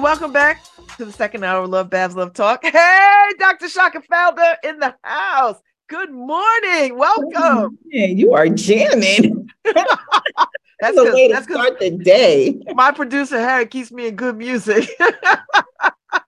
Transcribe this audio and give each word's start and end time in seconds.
welcome 0.00 0.32
back 0.32 0.64
to 0.96 1.04
the 1.04 1.12
second 1.12 1.44
hour 1.44 1.64
of 1.64 1.70
LoveBabz 1.70 2.14
LoveTalk. 2.14 2.58
Hey, 2.62 3.32
Dr. 3.38 3.68
Chaka 3.68 4.00
Felder 4.00 4.56
in 4.64 4.78
the 4.78 4.94
house. 5.02 5.60
Good 5.88 6.10
morning. 6.12 6.98
Welcome. 6.98 7.78
Hey, 7.90 8.12
you 8.12 8.34
are 8.34 8.46
jamming. 8.46 9.48
That's 9.64 10.94
the 10.94 11.10
way 11.14 11.28
to 11.28 11.42
start 11.42 11.80
the 11.80 11.90
day. 11.90 12.60
my 12.74 12.92
producer 12.92 13.38
Harry 13.40 13.64
keeps 13.64 13.90
me 13.90 14.08
in 14.08 14.16
good 14.16 14.36
music. 14.36 14.86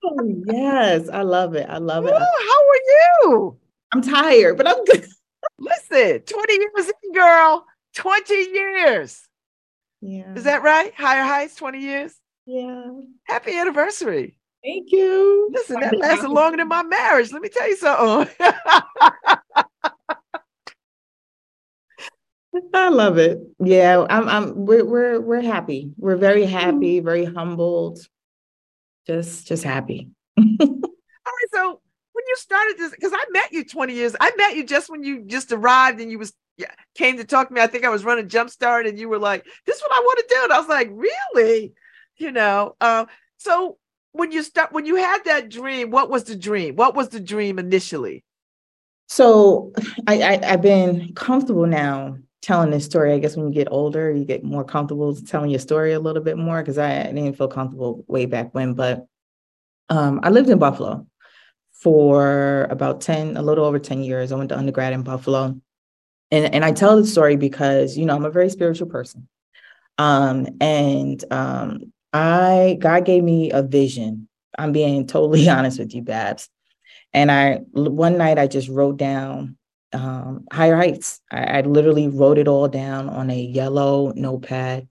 Oh, 0.03 0.43
yes, 0.47 1.11
I 1.11 1.23
love 1.23 1.55
it. 1.55 1.69
I 1.69 1.77
love 1.77 2.05
Woo, 2.05 2.11
it. 2.11 2.15
how 2.15 2.23
are 2.23 3.29
you? 3.29 3.59
I'm 3.93 4.01
tired, 4.01 4.57
but 4.57 4.67
I'm 4.67 4.83
good. 4.85 5.07
Listen, 5.59 6.21
20 6.21 6.53
years 6.55 6.93
in, 7.05 7.13
girl. 7.13 7.67
20 7.97 8.35
years. 8.35 9.29
Yeah. 10.01 10.35
Is 10.35 10.45
that 10.45 10.63
right? 10.63 10.95
Higher 10.95 11.23
heights, 11.23 11.55
20 11.57 11.81
years. 11.81 12.15
Yeah. 12.47 12.93
Happy 13.25 13.55
anniversary. 13.57 14.39
Thank 14.65 14.91
you. 14.91 15.51
Listen, 15.53 15.81
that 15.81 15.99
lasted 15.99 16.31
longer 16.31 16.57
than 16.57 16.69
my 16.69 16.83
marriage. 16.83 17.31
Let 17.31 17.43
me 17.43 17.51
tell 17.51 17.69
you 17.69 17.77
something. 17.77 18.35
I 22.75 22.89
love 22.89 23.19
it. 23.19 23.39
Yeah, 23.61 24.07
I'm. 24.11 24.29
I'm. 24.29 24.67
We're 24.67 24.85
we're 24.85 25.21
we're 25.21 25.43
happy. 25.43 25.93
We're 25.97 26.17
very 26.17 26.47
happy. 26.47 27.01
Very 27.01 27.25
humbled. 27.25 28.01
Just 29.07 29.47
just 29.47 29.63
happy. 29.63 30.09
All 30.39 30.47
right, 30.61 31.49
so 31.53 31.81
when 32.13 32.25
you 32.27 32.37
started 32.37 32.77
this, 32.77 32.91
because 32.91 33.13
I 33.15 33.25
met 33.31 33.53
you 33.53 33.65
20 33.65 33.95
years, 33.95 34.17
I 34.21 34.33
met 34.37 34.57
you 34.57 34.65
just 34.65 34.91
when 34.91 35.05
you 35.05 35.23
just 35.23 35.53
arrived 35.53 36.01
and 36.01 36.11
you 36.11 36.19
was 36.19 36.33
yeah, 36.57 36.71
came 36.95 37.17
to 37.17 37.25
talk 37.25 37.49
to 37.49 37.55
me. 37.55 37.61
I 37.61 37.67
think 37.67 37.85
I 37.85 37.89
was 37.89 38.05
running 38.05 38.29
Jumpstart 38.29 38.87
and 38.87 38.99
you 38.99 39.09
were 39.09 39.19
like, 39.19 39.47
this 39.65 39.77
is 39.77 39.83
what 39.83 39.93
I 39.93 40.01
want 40.01 40.19
to 40.19 40.35
do. 40.35 40.41
And 40.45 40.53
I 40.53 40.59
was 40.59 40.69
like, 40.69 40.91
really? 40.93 41.73
You 42.17 42.33
know, 42.33 42.77
um, 42.81 43.07
so 43.39 43.79
when 44.13 44.33
you 44.33 44.43
start 44.43 44.73
when 44.73 44.87
you 44.87 44.97
had 44.97 45.25
that 45.25 45.49
dream, 45.49 45.91
what 45.91 46.11
was 46.11 46.25
the 46.25 46.37
dream? 46.37 46.77
What 46.77 46.95
was 46.95 47.09
the 47.09 47.21
dream 47.21 47.59
initially? 47.59 48.25
So 49.09 49.73
I, 50.07 50.21
I 50.21 50.41
I've 50.53 50.63
been 50.63 51.15
comfortable 51.15 51.67
now 51.67 52.19
telling 52.43 52.71
this 52.71 52.85
story. 52.85 53.13
I 53.13 53.19
guess 53.19 53.37
when 53.37 53.49
you 53.49 53.55
get 53.55 53.69
older, 53.71 54.11
you 54.13 54.25
get 54.25 54.45
more 54.45 54.65
comfortable 54.65 55.15
telling 55.15 55.51
your 55.51 55.61
story 55.61 55.93
a 55.93 56.01
little 56.01 56.23
bit 56.23 56.39
more 56.39 56.63
because 56.63 56.79
I, 56.79 57.05
didn't 57.05 57.35
feel 57.35 57.49
comfortable 57.49 58.05
way 58.07 58.27
back 58.27 58.55
when. 58.55 58.75
But 58.75 59.07
um, 59.89 60.21
I 60.23 60.31
lived 60.31 60.49
in 60.49 60.59
Buffalo 60.59 61.07
for 61.73 62.67
about 62.71 63.01
10, 63.01 63.37
a 63.37 63.43
little 63.43 63.65
over 63.65 63.79
10 63.79 64.03
years. 64.03 64.33
I 64.33 64.37
went 64.37 64.51
to 64.51 64.59
undergrad 64.59 64.93
in 64.93 65.03
Buffalo. 65.03 65.61
And, 66.31 66.55
and 66.55 66.65
I 66.65 66.73
tell 66.73 66.97
the 66.97 67.07
story 67.07 67.37
because, 67.37 67.97
you 67.97 68.07
know, 68.07 68.15
I'm 68.15 68.25
a 68.25 68.31
very 68.31 68.51
spiritual 68.51 68.89
person. 68.89 69.29
Um, 69.99 70.47
and 70.61 71.23
um, 71.31 71.93
I 72.13 72.79
God 72.81 73.05
gave 73.05 73.23
me 73.23 73.51
a 73.51 73.63
vision. 73.63 74.29
I'm 74.59 74.73
being 74.73 75.07
totally 75.07 75.49
honest 75.51 75.79
with 75.79 75.95
you, 75.95 76.03
Babz. 76.03 76.49
And 77.13 77.31
I 77.31 77.57
one 77.73 78.17
night 78.17 78.39
I 78.39 78.47
just 78.47 78.69
wrote 78.69 78.97
down 78.97 79.59
um, 79.93 80.47
higher 80.53 80.77
heights. 80.77 81.21
I, 81.31 81.59
I 81.59 81.61
literally 81.63 82.09
wrote 82.09 82.39
it 82.39 82.49
all 82.49 82.69
down 82.69 83.09
on 83.09 83.31
a 83.31 83.41
yellow 83.41 84.13
notepad. 84.15 84.89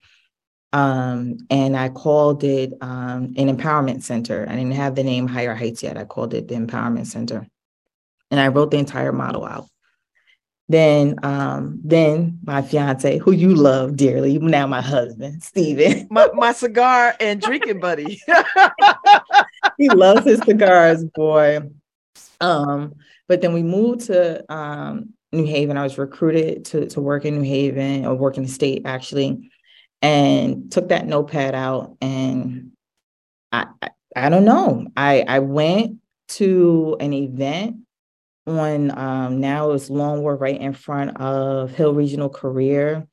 Um, 0.71 1.37
and 1.49 1.75
I 1.75 1.89
called 1.89 2.43
it 2.43 2.73
um, 2.81 3.33
an 3.37 3.55
empowerment 3.55 4.03
center. 4.03 4.45
I 4.47 4.55
didn't 4.55 4.73
have 4.73 4.95
the 4.95 5.03
name 5.03 5.27
Higher 5.27 5.55
Heights 5.55 5.81
yet. 5.81 5.97
I 5.97 6.05
called 6.05 6.33
it 6.33 6.47
the 6.47 6.55
Empowerment 6.55 7.07
Center. 7.07 7.47
And 8.29 8.39
I 8.39 8.49
wrote 8.49 8.71
the 8.71 8.77
entire 8.77 9.11
model 9.11 9.45
out. 9.45 9.67
Then, 10.67 11.15
um, 11.23 11.79
then 11.83 12.37
my 12.43 12.61
fiance, 12.61 13.17
who 13.17 13.31
you 13.31 13.55
love 13.55 13.95
dearly, 13.95 14.37
now 14.37 14.67
my 14.67 14.81
husband, 14.81 15.41
Steven. 15.41 16.07
My, 16.11 16.29
my 16.35 16.51
cigar 16.51 17.15
and 17.19 17.41
drinking 17.41 17.79
buddy. 17.79 18.21
he 19.79 19.89
loves 19.89 20.25
his 20.25 20.39
cigars, 20.41 21.03
boy. 21.03 21.61
Um, 22.41 22.95
but 23.27 23.41
then 23.41 23.53
we 23.53 23.63
moved 23.63 24.01
to 24.07 24.51
um, 24.51 25.13
New 25.31 25.45
Haven. 25.45 25.77
I 25.77 25.83
was 25.83 25.97
recruited 25.97 26.65
to, 26.65 26.87
to 26.87 27.01
work 27.01 27.25
in 27.25 27.37
New 27.37 27.47
Haven 27.47 28.05
or 28.05 28.15
work 28.15 28.37
in 28.37 28.43
the 28.43 28.49
state 28.49 28.83
actually, 28.85 29.51
and 30.01 30.71
took 30.71 30.89
that 30.89 31.07
notepad 31.07 31.55
out. 31.55 31.97
And 32.01 32.71
I, 33.51 33.67
I, 33.81 33.89
I 34.15 34.29
don't 34.29 34.45
know. 34.45 34.87
I, 34.97 35.23
I 35.27 35.39
went 35.39 35.97
to 36.29 36.97
an 36.99 37.13
event 37.13 37.77
on 38.47 38.97
um, 38.97 39.39
now 39.39 39.71
it's 39.71 39.89
Longwood 39.89 40.39
right 40.39 40.59
in 40.59 40.73
front 40.73 41.17
of 41.17 41.71
Hill 41.71 41.93
Regional 41.93 42.29
Career. 42.29 43.07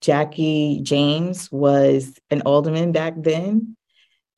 Jackie 0.00 0.80
James 0.82 1.50
was 1.50 2.18
an 2.30 2.42
alderman 2.42 2.92
back 2.92 3.14
then. 3.16 3.76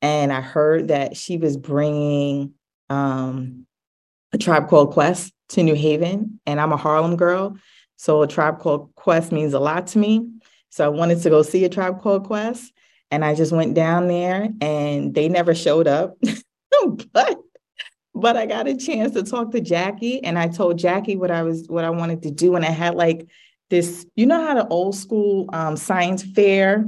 And 0.01 0.33
I 0.33 0.41
heard 0.41 0.87
that 0.87 1.15
she 1.15 1.37
was 1.37 1.57
bringing 1.57 2.53
um, 2.89 3.67
a 4.33 4.37
tribe 4.37 4.69
called 4.69 4.93
Quest 4.93 5.33
to 5.49 5.63
New 5.63 5.75
Haven. 5.75 6.39
And 6.45 6.59
I'm 6.59 6.71
a 6.71 6.77
Harlem 6.77 7.15
girl. 7.15 7.57
So 7.97 8.21
a 8.21 8.27
tribe 8.27 8.59
called 8.59 8.93
Quest 8.95 9.31
means 9.31 9.53
a 9.53 9.59
lot 9.59 9.87
to 9.87 9.99
me. 9.99 10.27
So 10.69 10.85
I 10.85 10.89
wanted 10.89 11.21
to 11.21 11.29
go 11.29 11.41
see 11.41 11.65
a 11.65 11.69
tribe 11.69 12.01
called 12.01 12.25
Quest. 12.25 12.71
And 13.11 13.25
I 13.25 13.35
just 13.35 13.51
went 13.51 13.73
down 13.73 14.07
there 14.07 14.49
and 14.61 15.13
they 15.13 15.27
never 15.27 15.53
showed 15.53 15.87
up. 15.87 16.17
but 17.13 17.37
but 18.13 18.37
I 18.37 18.45
got 18.45 18.67
a 18.67 18.75
chance 18.75 19.13
to 19.13 19.23
talk 19.23 19.51
to 19.51 19.61
Jackie 19.61 20.23
and 20.23 20.37
I 20.37 20.47
told 20.47 20.77
Jackie 20.77 21.15
what 21.15 21.31
I 21.31 21.43
was 21.43 21.67
what 21.67 21.85
I 21.85 21.89
wanted 21.89 22.23
to 22.23 22.31
do. 22.31 22.55
And 22.55 22.65
I 22.65 22.71
had 22.71 22.95
like 22.95 23.27
this, 23.69 24.05
you 24.15 24.25
know 24.25 24.45
how 24.45 24.53
the 24.53 24.67
old 24.67 24.95
school 24.95 25.49
um, 25.53 25.77
science 25.77 26.23
fair, 26.23 26.87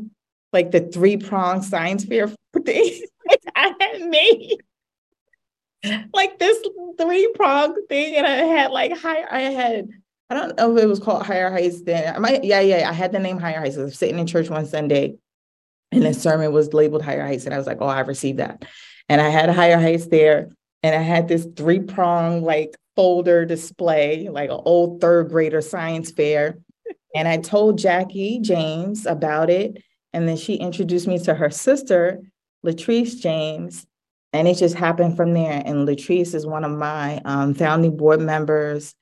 like 0.51 0.71
the 0.71 0.81
three 0.81 1.17
prong 1.17 1.61
science 1.61 2.05
fair 2.05 2.27
thing 2.65 3.01
I 3.55 3.73
had 3.79 4.01
made 4.01 4.57
like 6.13 6.39
this 6.39 6.57
three 6.99 7.31
prong 7.35 7.75
thing, 7.87 8.15
and 8.15 8.25
I 8.25 8.35
had 8.35 8.71
like 8.71 8.97
high. 8.97 9.25
I 9.29 9.41
had 9.51 9.89
I 10.29 10.35
don't 10.35 10.57
know 10.57 10.75
if 10.75 10.83
it 10.83 10.87
was 10.87 10.99
called 10.99 11.25
Higher 11.25 11.51
Heights 11.51 11.81
then. 11.81 12.15
I 12.15 12.19
might 12.19 12.43
yeah 12.43 12.61
yeah 12.61 12.89
I 12.89 12.93
had 12.93 13.11
the 13.11 13.19
name 13.19 13.37
Higher 13.37 13.59
Heights. 13.59 13.77
I 13.77 13.83
was 13.83 13.97
sitting 13.97 14.19
in 14.19 14.27
church 14.27 14.49
one 14.49 14.65
Sunday, 14.65 15.15
and 15.91 16.03
the 16.03 16.13
sermon 16.13 16.53
was 16.53 16.73
labeled 16.73 17.01
Higher 17.01 17.25
Heights, 17.25 17.45
and 17.45 17.53
I 17.53 17.57
was 17.57 17.67
like, 17.67 17.77
oh, 17.81 17.87
I 17.87 17.99
received 18.01 18.39
that, 18.39 18.65
and 19.09 19.21
I 19.21 19.29
had 19.29 19.49
Higher 19.49 19.79
Heights 19.79 20.07
there, 20.07 20.49
and 20.81 20.95
I 20.95 21.01
had 21.01 21.27
this 21.27 21.47
three 21.55 21.79
prong 21.79 22.43
like 22.43 22.75
folder 22.95 23.45
display, 23.45 24.29
like 24.29 24.49
an 24.49 24.61
old 24.63 25.01
third 25.01 25.29
grader 25.29 25.61
science 25.61 26.11
fair, 26.11 26.59
and 27.15 27.27
I 27.27 27.37
told 27.37 27.77
Jackie 27.77 28.39
James 28.39 29.05
about 29.05 29.49
it, 29.49 29.83
and 30.13 30.27
then 30.27 30.37
she 30.37 30.55
introduced 30.55 31.07
me 31.07 31.19
to 31.19 31.33
her 31.33 31.49
sister, 31.49 32.21
Latrice 32.65 33.19
James, 33.19 33.85
and 34.33 34.47
it 34.47 34.57
just 34.57 34.75
happened 34.75 35.15
from 35.15 35.33
there. 35.33 35.61
And 35.63 35.87
Latrice 35.87 36.33
is 36.33 36.45
one 36.45 36.63
of 36.63 36.71
my 36.71 37.21
um, 37.23 37.53
founding 37.53 37.95
board 37.95 38.19
members, 38.19 38.93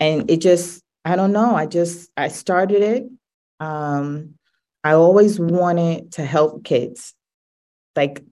and 0.00 0.30
it 0.30 0.38
just 0.38 0.82
I 1.04 1.16
don't 1.16 1.32
know. 1.32 1.54
I 1.54 1.66
just 1.66 2.10
I 2.16 2.28
started 2.28 2.82
it. 2.82 3.04
Um, 3.60 4.34
I 4.82 4.92
always 4.92 5.38
wanted 5.40 6.12
to 6.12 6.24
help 6.24 6.64
kids, 6.64 7.14
like 7.96 8.22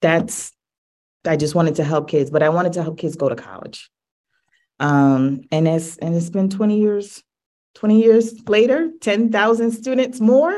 that's 0.00 0.52
I 1.26 1.36
just 1.36 1.54
wanted 1.54 1.76
to 1.76 1.84
help 1.84 2.08
kids, 2.08 2.30
but 2.30 2.42
I 2.42 2.50
wanted 2.50 2.74
to 2.74 2.82
help 2.82 2.98
kids 2.98 3.16
go 3.16 3.28
to 3.28 3.36
college. 3.36 3.90
Um, 4.80 5.42
and 5.50 5.66
it's 5.66 5.96
and 5.98 6.14
it's 6.14 6.30
been 6.30 6.50
20 6.50 6.80
years, 6.80 7.22
20 7.74 8.02
years 8.02 8.34
later, 8.48 8.90
10,000 9.00 9.72
students 9.72 10.20
more. 10.20 10.52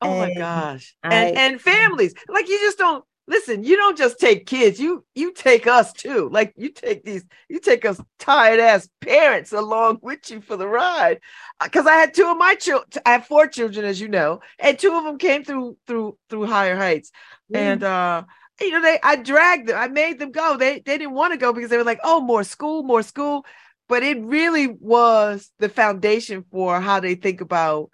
Oh 0.00 0.18
my 0.18 0.34
gosh. 0.34 0.94
I- 1.02 1.14
and 1.14 1.38
and 1.38 1.60
families. 1.60 2.14
Like 2.28 2.48
you 2.48 2.58
just 2.60 2.78
don't 2.78 3.04
listen, 3.28 3.62
you 3.62 3.76
don't 3.76 3.96
just 3.96 4.18
take 4.18 4.46
kids, 4.46 4.80
you 4.80 5.04
you 5.14 5.32
take 5.32 5.66
us 5.66 5.92
too. 5.92 6.28
Like 6.32 6.54
you 6.56 6.70
take 6.70 7.04
these, 7.04 7.24
you 7.48 7.60
take 7.60 7.84
us 7.84 8.00
tired 8.18 8.58
ass 8.58 8.88
parents 9.00 9.52
along 9.52 9.98
with 10.02 10.30
you 10.30 10.40
for 10.40 10.56
the 10.56 10.66
ride. 10.66 11.20
Because 11.62 11.86
I 11.86 11.94
had 11.94 12.14
two 12.14 12.26
of 12.26 12.38
my 12.38 12.54
children, 12.54 12.88
I 13.06 13.12
have 13.12 13.26
four 13.26 13.46
children, 13.46 13.84
as 13.84 14.00
you 14.00 14.08
know, 14.08 14.40
and 14.58 14.78
two 14.78 14.94
of 14.94 15.04
them 15.04 15.18
came 15.18 15.44
through 15.44 15.76
through 15.86 16.16
through 16.30 16.46
higher 16.46 16.76
heights. 16.76 17.12
And 17.52 17.82
uh, 17.82 18.24
you 18.60 18.70
know, 18.70 18.82
they 18.82 18.98
I 19.02 19.16
dragged 19.16 19.68
them, 19.68 19.78
I 19.78 19.88
made 19.88 20.18
them 20.18 20.32
go. 20.32 20.56
They 20.56 20.80
they 20.80 20.98
didn't 20.98 21.14
want 21.14 21.32
to 21.32 21.38
go 21.38 21.52
because 21.52 21.70
they 21.70 21.76
were 21.76 21.84
like, 21.84 22.00
oh, 22.02 22.20
more 22.20 22.44
school, 22.44 22.82
more 22.82 23.02
school. 23.02 23.44
But 23.88 24.02
it 24.02 24.22
really 24.22 24.68
was 24.68 25.50
the 25.58 25.68
foundation 25.68 26.44
for 26.50 26.80
how 26.80 27.00
they 27.00 27.14
think 27.14 27.40
about 27.40 27.90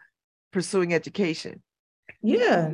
pursuing 0.53 0.95
education. 0.95 1.63
Yeah. 2.27 2.71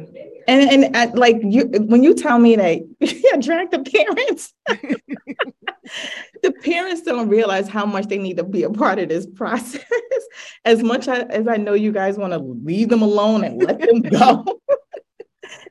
And 0.47 0.85
and 0.85 0.97
uh, 0.97 1.09
like 1.15 1.39
you 1.43 1.65
when 1.65 2.05
you 2.05 2.15
tell 2.15 2.39
me 2.39 2.55
that 2.55 2.83
yeah, 3.01 3.37
drag 3.37 3.73
the 3.73 3.81
parents, 3.81 4.55
the 6.43 6.53
parents 6.63 7.03
don't 7.03 7.29
realize 7.29 7.69
how 7.69 7.85
much 7.85 8.07
they 8.07 8.19
need 8.19 8.37
to 8.37 8.45
be 8.45 8.63
a 8.63 8.71
part 8.71 9.01
of 9.01 9.09
this 9.09 9.27
process. 9.27 9.85
as 10.65 10.85
much 10.85 11.09
as 11.09 11.49
I 11.49 11.57
know 11.57 11.75
you 11.75 11.91
guys 11.91 12.17
want 12.17 12.33
to 12.33 12.39
leave 12.39 12.91
them 12.91 13.03
alone 13.03 13.43
and 13.43 13.61
let 13.61 13.81
them 13.81 14.03
go. 14.03 14.61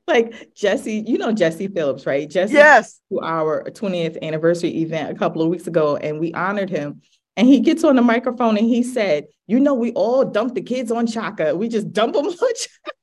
like 0.08 0.54
Jesse, 0.54 1.06
you 1.08 1.18
know 1.18 1.32
Jesse 1.32 1.70
Phillips, 1.70 2.06
right? 2.06 2.30
Jesse 2.30 2.56
yes. 2.56 3.00
to 3.10 3.22
our 3.22 3.64
20th 3.64 4.22
anniversary 4.22 4.76
event 4.82 5.10
a 5.10 5.16
couple 5.18 5.42
of 5.42 5.48
weeks 5.48 5.68
ago, 5.68 5.96
and 5.96 6.20
we 6.20 6.34
honored 6.34 6.70
him. 6.70 7.02
And 7.38 7.48
he 7.48 7.62
gets 7.62 7.86
on 7.86 7.96
the 7.96 8.02
microphone 8.02 8.58
and 8.58 8.68
he 8.68 8.84
said, 8.84 9.28
You 9.48 9.62
know, 9.62 9.74
we 9.74 9.94
all 9.94 10.26
dump 10.26 10.56
the 10.56 10.62
kids 10.62 10.92
on 10.92 11.08
Chaka. 11.08 11.56
We 11.56 11.70
just 11.70 11.94
dump 11.94 12.14
them 12.14 12.26
on 12.26 12.34
Chaka. 12.34 12.98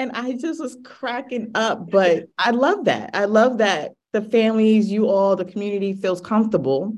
And 0.00 0.12
I 0.12 0.32
just 0.32 0.60
was 0.60 0.78
cracking 0.82 1.50
up. 1.54 1.90
But 1.90 2.28
I 2.38 2.50
love 2.52 2.86
that. 2.86 3.10
I 3.12 3.26
love 3.26 3.58
that 3.58 3.92
the 4.12 4.22
families, 4.22 4.90
you 4.90 5.08
all, 5.08 5.36
the 5.36 5.44
community 5.44 5.92
feels 5.92 6.20
comfortable 6.20 6.96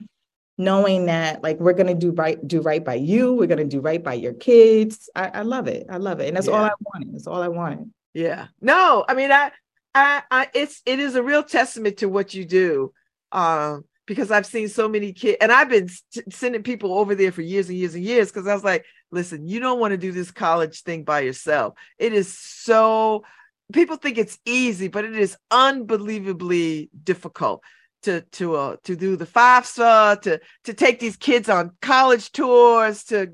knowing 0.58 1.06
that 1.06 1.42
like 1.42 1.58
we're 1.58 1.72
gonna 1.72 1.94
do 1.94 2.12
right, 2.12 2.46
do 2.46 2.60
right 2.60 2.84
by 2.84 2.94
you, 2.94 3.32
we're 3.32 3.48
gonna 3.48 3.64
do 3.64 3.80
right 3.80 4.04
by 4.04 4.14
your 4.14 4.34
kids. 4.34 5.10
I, 5.16 5.28
I 5.28 5.42
love 5.42 5.66
it. 5.66 5.86
I 5.90 5.96
love 5.96 6.20
it. 6.20 6.28
And 6.28 6.36
that's 6.36 6.46
yeah. 6.46 6.52
all 6.52 6.64
I 6.64 6.72
wanted. 6.80 7.12
That's 7.12 7.26
all 7.26 7.42
I 7.42 7.48
wanted. 7.48 7.90
Yeah. 8.14 8.46
No, 8.60 9.04
I 9.08 9.14
mean, 9.14 9.32
I, 9.32 9.50
I, 9.94 10.22
I, 10.30 10.48
it's, 10.54 10.80
it 10.86 11.00
is 11.00 11.16
a 11.16 11.22
real 11.22 11.42
testament 11.42 11.98
to 11.98 12.06
what 12.06 12.34
you 12.34 12.44
do. 12.44 12.92
Um, 13.32 13.84
because 14.06 14.30
I've 14.30 14.46
seen 14.46 14.68
so 14.68 14.88
many 14.88 15.12
kids, 15.12 15.38
and 15.40 15.50
I've 15.50 15.68
been 15.68 15.88
sending 16.30 16.62
people 16.62 16.92
over 16.98 17.14
there 17.14 17.32
for 17.32 17.40
years 17.40 17.68
and 17.68 17.78
years 17.78 17.94
and 17.94 18.04
years. 18.04 18.28
Because 18.28 18.46
I 18.46 18.54
was 18.54 18.64
like, 18.64 18.84
listen, 19.12 19.46
you 19.46 19.60
don't 19.60 19.78
want 19.78 19.92
to 19.92 19.98
do 19.98 20.10
this 20.10 20.30
college 20.30 20.82
thing 20.82 21.04
by 21.04 21.20
yourself. 21.20 21.74
It 21.98 22.12
is 22.12 22.36
so. 22.36 23.24
People 23.72 23.96
think 23.96 24.18
it's 24.18 24.38
easy, 24.44 24.88
but 24.88 25.04
it 25.04 25.16
is 25.16 25.36
unbelievably 25.50 26.90
difficult 27.04 27.62
to 28.02 28.22
to 28.32 28.56
uh, 28.56 28.76
to 28.84 28.96
do 28.96 29.16
the 29.16 29.26
FAFSA, 29.26 30.20
to 30.22 30.40
to 30.64 30.74
take 30.74 30.98
these 30.98 31.16
kids 31.16 31.48
on 31.48 31.72
college 31.80 32.32
tours, 32.32 33.04
to 33.04 33.28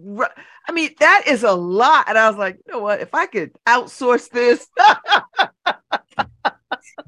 I 0.69 0.73
mean, 0.73 0.91
that 1.01 1.25
is 1.27 1.43
a 1.45 1.53
lot. 1.53 2.09
And 2.09 2.19
I 2.19 2.29
was 2.29 2.39
like, 2.39 2.59
you 2.67 2.73
know 2.73 2.81
what? 2.81 3.01
If 3.01 3.15
I 3.15 3.27
could 3.27 3.53
outsource 3.67 4.29
this, 4.29 4.69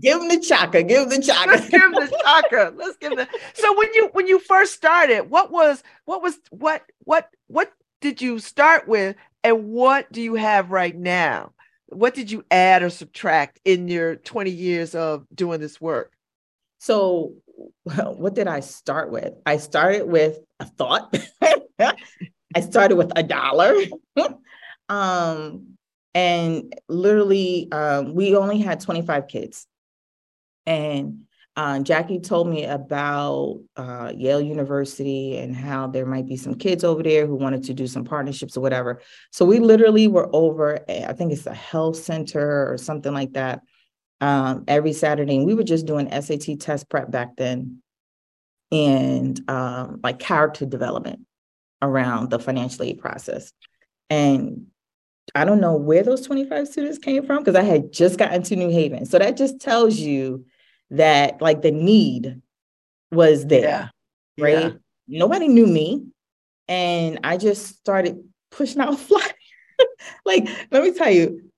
give 0.01 0.19
them 0.19 0.29
the 0.29 0.41
chaka, 0.41 0.83
give 0.83 1.11
them 1.11 1.21
the 1.21 1.27
chaka. 1.27 1.51
Let's 1.51 1.69
give 1.69 1.83
them 1.83 1.93
the 1.93 2.19
chaka. 2.23 2.73
Let's 2.75 2.97
give 2.97 3.17
them. 3.17 3.27
So 3.55 3.77
when 3.77 3.93
you 3.95 4.09
when 4.13 4.27
you 4.27 4.39
first 4.39 4.73
started, 4.73 5.31
what 5.31 5.51
was 5.51 5.83
what 6.07 6.23
was 6.23 6.39
what 6.51 6.83
what 7.05 7.29
what 7.49 7.71
did 8.01 8.21
you 8.23 8.39
start 8.39 8.89
with, 8.89 9.17
and 9.45 9.65
what 9.69 10.11
do 10.13 10.21
you 10.21 10.35
have 10.35 10.71
right 10.71 10.97
now? 10.97 11.53
What 11.87 12.15
did 12.15 12.31
you 12.31 12.45
add 12.51 12.83
or 12.83 12.91
subtract 12.91 13.61
in 13.65 13.89
your 13.89 14.17
20 14.17 14.51
years 14.51 14.95
of 14.95 15.27
doing 15.35 15.61
this 15.61 15.81
work? 15.81 16.13
So, 16.79 17.35
what 17.85 18.35
did 18.35 18.49
I 18.49 18.61
start 18.61 19.11
with? 19.11 19.35
I 19.45 19.59
started 19.59 20.07
with 20.07 20.39
a 20.61 20.65
thought. 20.65 21.15
I 21.79 22.61
started 22.61 22.97
with 22.97 23.13
a 23.17 23.23
dollar. 23.23 23.75
um, 24.89 25.77
and 26.15 26.75
literally, 26.89 27.71
um, 27.71 28.15
we 28.15 28.35
only 28.35 28.59
had 28.61 28.81
25 28.81 29.29
kids. 29.29 29.67
And 30.67 31.27
uh, 31.57 31.81
Jackie 31.81 32.21
told 32.21 32.49
me 32.49 32.65
about 32.65 33.61
uh, 33.77 34.13
Yale 34.17 34.41
University 34.41 35.37
and 35.37 35.55
how 35.55 35.89
there 35.89 36.07
might 36.07 36.27
be 36.27 36.37
some 36.37 36.55
kids 36.55 36.85
over 36.85 37.03
there 37.03 37.27
who 37.27 37.35
wanted 37.35 37.65
to 37.65 37.75
do 37.75 37.87
some 37.87 38.05
partnerships 38.05 38.57
or 38.57 38.61
whatever. 38.61 39.03
So 39.33 39.45
we 39.45 39.59
literally 39.59 40.07
were 40.07 40.31
over, 40.33 40.79
I 40.89 41.13
think 41.13 41.33
it's 41.33 41.47
a 41.47 41.55
health 41.55 41.97
center 41.97 42.71
or 42.71 42.79
something 42.79 43.13
like 43.13 43.33
that, 43.33 43.63
um, 44.21 44.65
every 44.69 44.93
Saturday. 44.93 45.37
And 45.37 45.47
we 45.47 45.55
were 45.55 45.65
just 45.65 45.87
doing 45.87 46.09
SAT 46.11 46.61
test 46.61 46.89
prep 46.89 47.11
back 47.11 47.37
then 47.37 47.83
and 48.71 49.41
um, 49.51 50.01
like 50.05 50.21
character 50.21 50.67
development 50.67 51.27
around 51.83 52.31
the 52.31 52.39
financial 52.39 52.85
aid 52.85 53.01
process. 53.01 53.53
And 54.09 54.67
I 55.35 55.45
don't 55.45 55.61
know 55.61 55.77
where 55.77 56.05
those 56.05 56.27
25 56.27 56.69
students 56.69 56.99
came 56.99 57.27
from 57.27 57.39
because 57.39 57.57
I 57.57 57.63
had 57.63 57.93
just 57.93 58.19
gotten 58.19 58.43
to 58.45 58.57
New 58.57 58.71
Haven. 58.71 59.05
So 59.07 59.19
that 59.19 59.37
just 59.37 59.61
tells 59.61 59.97
you 59.97 60.45
that 60.91 61.41
like 61.41 61.63
the 61.63 61.71
need 61.71 62.41
was 63.11 63.47
there. 63.47 63.91
Yeah. 64.37 64.45
Right. 64.45 64.73
Yeah. 65.07 65.19
Nobody 65.21 65.49
knew 65.49 65.67
me. 65.67 66.07
And 66.69 67.21
I 67.25 67.37
just 67.37 67.67
started 67.79 68.23
pushing 68.51 68.81
out 68.81 68.99
flyers. 68.99 69.33
like, 70.25 70.49
let 70.71 70.83
me 70.83 70.93
tell 70.93 71.11
you, 71.11 71.51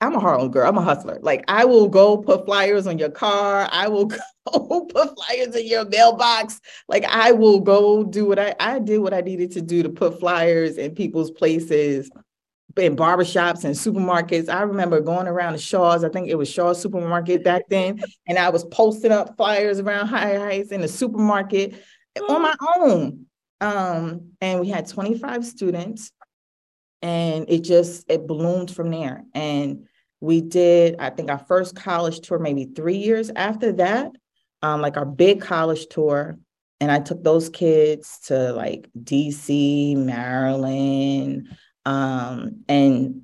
I'm 0.00 0.14
a 0.14 0.20
Harlem 0.20 0.50
girl. 0.50 0.68
I'm 0.68 0.78
a 0.78 0.82
hustler. 0.82 1.18
Like 1.22 1.44
I 1.48 1.64
will 1.64 1.88
go 1.88 2.18
put 2.18 2.46
flyers 2.46 2.86
on 2.86 2.98
your 2.98 3.10
car. 3.10 3.68
I 3.72 3.88
will 3.88 4.06
go 4.52 4.86
put 4.86 5.16
flyers 5.16 5.56
in 5.56 5.66
your 5.66 5.84
mailbox. 5.86 6.60
Like 6.88 7.04
I 7.04 7.32
will 7.32 7.60
go 7.60 8.04
do 8.04 8.24
what 8.24 8.38
I 8.38 8.54
I 8.60 8.78
did 8.78 8.98
what 8.98 9.12
I 9.12 9.20
needed 9.22 9.50
to 9.52 9.60
do 9.60 9.82
to 9.82 9.88
put 9.88 10.20
flyers 10.20 10.78
in 10.78 10.94
people's 10.94 11.30
places, 11.30 12.10
in 12.78 12.96
barbershops 12.96 13.64
and 13.64 13.74
supermarkets. 13.74 14.48
I 14.48 14.62
remember 14.62 15.00
going 15.00 15.26
around 15.26 15.54
the 15.54 15.58
Shaw's. 15.58 16.04
I 16.04 16.08
think 16.08 16.28
it 16.28 16.36
was 16.36 16.48
Shaw's 16.50 16.80
supermarket 16.80 17.44
back 17.44 17.62
then, 17.68 18.00
and 18.26 18.38
I 18.38 18.50
was 18.50 18.64
posting 18.64 19.12
up 19.12 19.36
flyers 19.36 19.80
around 19.80 20.06
high 20.06 20.36
heights 20.36 20.72
in 20.72 20.80
the 20.80 20.88
supermarket 20.88 21.74
on 22.28 22.42
my 22.42 22.54
own. 22.76 23.26
Um, 23.60 24.32
and 24.40 24.60
we 24.60 24.68
had 24.68 24.86
25 24.86 25.44
students 25.44 26.12
and 27.02 27.46
it 27.48 27.60
just 27.60 28.10
it 28.10 28.26
bloomed 28.26 28.70
from 28.70 28.90
there 28.90 29.24
and 29.34 29.86
we 30.20 30.40
did 30.40 30.96
i 30.98 31.10
think 31.10 31.30
our 31.30 31.38
first 31.38 31.76
college 31.76 32.20
tour 32.20 32.38
maybe 32.38 32.64
three 32.64 32.96
years 32.96 33.30
after 33.36 33.72
that 33.72 34.10
um, 34.62 34.80
like 34.80 34.96
our 34.96 35.04
big 35.04 35.40
college 35.40 35.86
tour 35.88 36.36
and 36.80 36.90
i 36.90 36.98
took 36.98 37.22
those 37.22 37.48
kids 37.48 38.18
to 38.26 38.52
like 38.52 38.88
dc 39.00 39.96
maryland 39.96 41.56
um, 41.88 42.64
and 42.68 43.22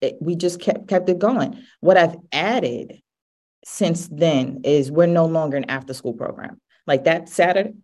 it, 0.00 0.16
we 0.20 0.36
just 0.36 0.60
kept 0.60 0.88
kept 0.88 1.08
it 1.08 1.18
going 1.18 1.62
what 1.80 1.96
i've 1.96 2.16
added 2.32 3.00
since 3.64 4.08
then 4.08 4.60
is 4.64 4.90
we're 4.90 5.06
no 5.06 5.26
longer 5.26 5.56
an 5.56 5.68
after 5.70 5.94
school 5.94 6.12
program 6.12 6.60
like 6.86 7.04
that 7.04 7.28
saturday 7.28 7.74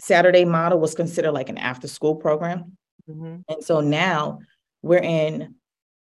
saturday 0.00 0.44
model 0.44 0.78
was 0.78 0.94
considered 0.94 1.32
like 1.32 1.48
an 1.48 1.58
after 1.58 1.88
school 1.88 2.14
program 2.14 2.76
mm-hmm. 3.08 3.36
and 3.48 3.64
so 3.64 3.80
now 3.80 4.38
we're 4.86 4.98
in, 4.98 5.56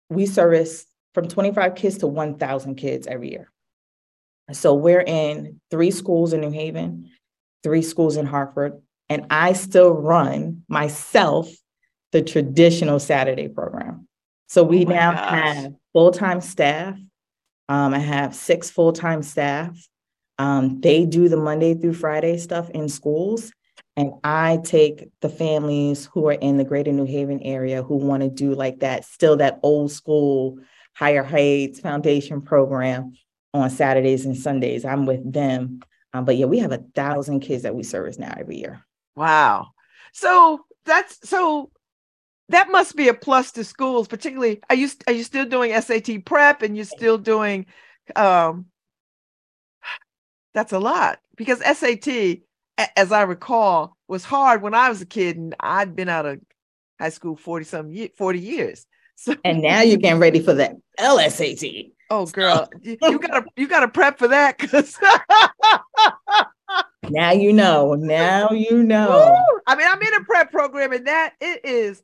we 0.09 0.27
service 0.27 0.87
from 1.15 1.29
25 1.29 1.75
kids 1.75 1.99
to 1.99 2.06
1,000 2.06 2.75
kids 2.77 3.06
every 3.06 3.31
year. 3.31 3.50
So 4.53 4.75
we're 4.75 5.05
in 5.06 5.61
three 5.71 5.91
schools 5.91 6.33
in 6.33 6.41
New 6.41 6.50
Haven, 6.50 7.11
three 7.62 7.83
schools 7.83 8.17
in 8.17 8.27
Hartford, 8.27 8.81
and 9.09 9.27
I 9.31 9.53
still 9.53 9.91
run 9.91 10.65
myself 10.69 11.49
the 12.12 12.23
traditional 12.23 12.99
Saturday 12.99 13.49
program. 13.49 14.07
So 14.49 14.62
we 14.62 14.85
oh 14.87 14.88
now 14.88 15.12
gosh. 15.12 15.31
have 15.31 15.73
full 15.92 16.12
time 16.12 16.40
staff. 16.40 16.99
Um, 17.69 17.95
I 17.95 17.99
have 17.99 18.35
six 18.35 18.71
full 18.71 18.92
time 18.92 19.23
staff. 19.23 19.76
Um, 20.38 20.81
they 20.81 21.07
do 21.07 21.28
the 21.28 21.37
Monday 21.37 21.75
through 21.75 21.95
Friday 21.95 22.38
stuff 22.38 22.71
in 22.71 22.88
schools. 22.88 23.52
And 23.97 24.12
I 24.25 24.59
take 24.64 25.09
the 25.21 25.28
families 25.28 26.09
who 26.12 26.26
are 26.28 26.33
in 26.33 26.57
the 26.57 26.64
greater 26.64 26.92
New 26.92 27.04
Haven 27.04 27.40
area 27.42 27.83
who 27.83 27.97
want 27.97 28.23
to 28.23 28.31
do 28.31 28.54
like 28.54 28.81
that, 28.81 29.04
still 29.04 29.37
that 29.37 29.61
old 29.62 29.92
school 29.92 30.59
higher 30.95 31.23
heights 31.23 31.81
foundation 31.81 32.40
program 32.42 33.14
on 33.54 33.71
Saturdays 33.71 34.25
and 34.25 34.37
Sundays. 34.37 34.85
I'm 34.85 35.07
with 35.07 35.31
them. 35.31 35.81
Um, 36.12 36.25
but 36.25 36.37
yeah, 36.37 36.47
we 36.47 36.59
have 36.59 36.73
a 36.73 36.85
thousand 36.95 37.40
kids 37.40 37.62
that 37.62 37.75
we 37.75 37.83
service 37.83 38.19
now 38.19 38.35
every 38.38 38.57
year. 38.57 38.85
Wow. 39.14 39.69
So 40.12 40.64
that's 40.85 41.28
so 41.28 41.71
that 42.49 42.70
must 42.70 42.96
be 42.96 43.08
a 43.08 43.14
plus 43.14 43.52
to 43.52 43.64
schools, 43.64 44.08
particularly 44.08 44.61
are 44.68 44.76
you 44.76 44.88
are 45.06 45.12
you 45.12 45.22
still 45.22 45.46
doing 45.46 45.78
SAT 45.80 46.25
prep 46.25 46.62
and 46.62 46.76
you're 46.76 46.84
still 46.84 47.18
doing 47.18 47.66
um 48.16 48.66
that's 50.54 50.72
a 50.72 50.78
lot 50.78 51.18
because 51.37 51.61
SAT 51.61 52.42
as 52.96 53.12
I 53.12 53.22
recall, 53.22 53.96
was 54.08 54.25
hard 54.25 54.62
when 54.62 54.75
I 54.75 54.88
was 54.88 55.00
a 55.00 55.06
kid 55.06 55.37
and 55.37 55.54
I'd 55.61 55.96
been 55.96 56.08
out 56.08 56.26
of 56.26 56.40
high 57.00 57.11
school 57.11 57.37
40 57.37 57.64
some 57.64 57.94
40 58.16 58.38
years. 58.38 58.87
So 59.16 59.37
and 59.44 59.62
now 59.62 59.82
you're 59.82 59.99
getting 59.99 60.20
ready 60.20 60.40
for 60.40 60.54
the 60.54 60.80
LSAT. 60.99 61.92
Oh 62.11 62.26
girl, 62.26 62.68
you, 62.82 62.96
you 63.02 63.18
gotta 63.18 63.44
you 63.56 63.68
gotta 63.68 63.88
prep 63.88 64.18
for 64.18 64.28
that 64.28 64.58
because 64.58 64.99
now 67.08 67.32
you 67.32 67.52
know. 67.52 67.94
Now 67.94 68.50
you 68.50 68.82
know. 68.82 69.08
Woo! 69.11 69.61
I 69.66 69.76
mean, 69.76 69.87
I'm 69.90 70.02
in 70.02 70.14
a 70.14 70.25
prep 70.25 70.50
program 70.50 70.92
and 70.92 71.06
that 71.06 71.34
it 71.40 71.64
is 71.64 72.02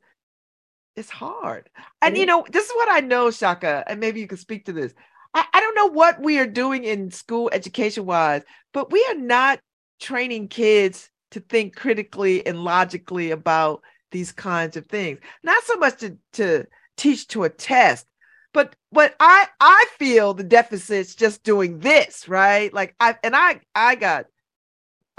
it's 0.95 1.09
hard. 1.09 1.69
And 2.01 2.17
you 2.17 2.25
know, 2.25 2.45
this 2.51 2.65
is 2.65 2.75
what 2.75 2.89
I 2.91 2.99
know, 2.99 3.31
Chaka, 3.31 3.83
and 3.87 3.99
maybe 3.99 4.19
you 4.19 4.27
can 4.27 4.37
speak 4.37 4.65
to 4.65 4.73
this. 4.73 4.93
I, 5.33 5.45
I 5.53 5.59
don't 5.59 5.75
know 5.75 5.87
what 5.87 6.21
we 6.21 6.39
are 6.39 6.47
doing 6.47 6.83
in 6.83 7.11
school 7.11 7.49
education 7.53 8.05
wise, 8.05 8.43
but 8.73 8.91
we 8.91 9.05
are 9.09 9.15
not 9.15 9.59
training 9.99 10.47
kids 10.47 11.09
to 11.31 11.39
think 11.39 11.75
critically 11.75 12.45
and 12.45 12.63
logically 12.63 13.31
about 13.31 13.81
these 14.11 14.31
kinds 14.31 14.75
of 14.75 14.87
things 14.87 15.19
not 15.43 15.61
so 15.65 15.75
much 15.75 15.99
to, 15.99 16.17
to 16.33 16.65
teach 16.97 17.27
to 17.27 17.43
a 17.43 17.49
test 17.49 18.07
but 18.53 18.75
but 18.91 19.13
i 19.19 19.45
i 19.59 19.85
feel 19.99 20.33
the 20.33 20.43
deficits 20.43 21.13
just 21.13 21.43
doing 21.43 21.77
this 21.77 22.27
right 22.27 22.73
like 22.73 22.95
i 22.99 23.15
and 23.23 23.35
i 23.35 23.59
i 23.75 23.93
got 23.93 24.25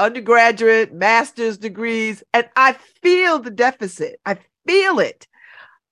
undergraduate, 0.00 0.92
master's 0.92 1.58
degrees, 1.58 2.24
and 2.32 2.48
I 2.56 2.72
feel 3.02 3.38
the 3.38 3.50
deficit. 3.50 4.18
I 4.24 4.38
feel 4.66 4.98
it. 4.98 5.28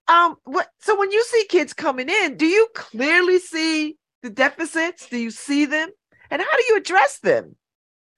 Um, 0.08 0.36
what 0.44 0.68
so 0.80 0.98
when 0.98 1.10
you 1.10 1.22
see 1.24 1.46
kids 1.48 1.74
coming 1.74 2.08
in, 2.08 2.36
do 2.36 2.46
you 2.46 2.68
clearly 2.74 3.38
see 3.38 3.96
the 4.22 4.30
deficits? 4.30 5.08
Do 5.08 5.18
you 5.18 5.30
see 5.30 5.66
them? 5.66 5.90
And 6.30 6.42
how 6.42 6.56
do 6.56 6.64
you 6.68 6.76
address 6.76 7.18
them? 7.18 7.56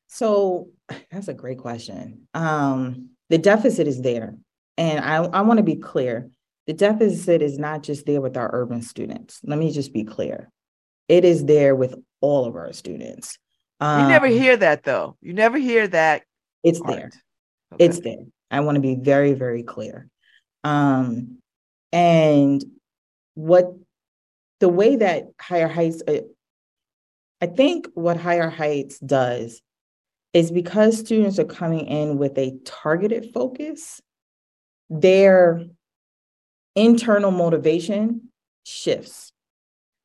So 0.09 0.69
that's 1.11 1.29
a 1.29 1.35
great 1.35 1.59
question. 1.59 2.29
Um, 2.35 3.11
the 3.29 3.39
deficit 3.39 3.87
is 3.87 4.01
there. 4.03 4.35
And 4.77 5.05
I, 5.05 5.17
I 5.17 5.41
want 5.43 5.59
to 5.59 5.65
be 5.65 5.77
clear 5.77 6.31
the 6.67 6.73
deficit 6.73 7.43
is 7.43 7.59
not 7.59 7.83
just 7.83 8.07
there 8.07 8.21
with 8.21 8.37
our 8.37 8.49
urban 8.53 8.83
students. 8.83 9.41
Let 9.43 9.59
me 9.59 9.73
just 9.73 9.93
be 9.93 10.05
clear. 10.05 10.51
It 11.09 11.25
is 11.25 11.45
there 11.45 11.75
with 11.75 11.95
all 12.21 12.45
of 12.45 12.55
our 12.55 12.73
students. 12.73 13.37
Um, 13.81 14.03
you 14.03 14.09
never 14.09 14.27
um, 14.27 14.33
hear 14.33 14.57
that 14.57 14.85
though. 14.85 15.17
You 15.21 15.33
never 15.33 15.59
hear 15.59 15.89
that. 15.89 16.23
It's 16.63 16.79
part. 16.79 16.95
there. 16.95 17.11
Okay. 17.75 17.85
It's 17.85 18.01
there. 18.01 18.25
I 18.51 18.61
want 18.61 18.77
to 18.77 18.81
be 18.81 18.95
very, 18.95 19.33
very 19.33 19.63
clear. 19.63 20.09
Um, 20.63 21.40
and 21.93 22.65
what 23.35 23.75
the 24.61 24.69
way 24.69 24.97
that 24.97 25.29
higher 25.41 25.69
heights, 25.69 26.03
uh, 26.07 26.21
I 27.41 27.47
think 27.47 27.89
what 27.95 28.17
higher 28.17 28.51
heights 28.51 28.99
does 28.99 29.63
is 30.33 30.51
because 30.51 30.99
students 30.99 31.39
are 31.39 31.45
coming 31.45 31.87
in 31.87 32.19
with 32.19 32.37
a 32.39 32.59
targeted 32.65 33.33
focus, 33.33 34.01
their 34.89 35.65
internal 36.77 37.31
motivation 37.31 38.31
shifts. 38.65 39.33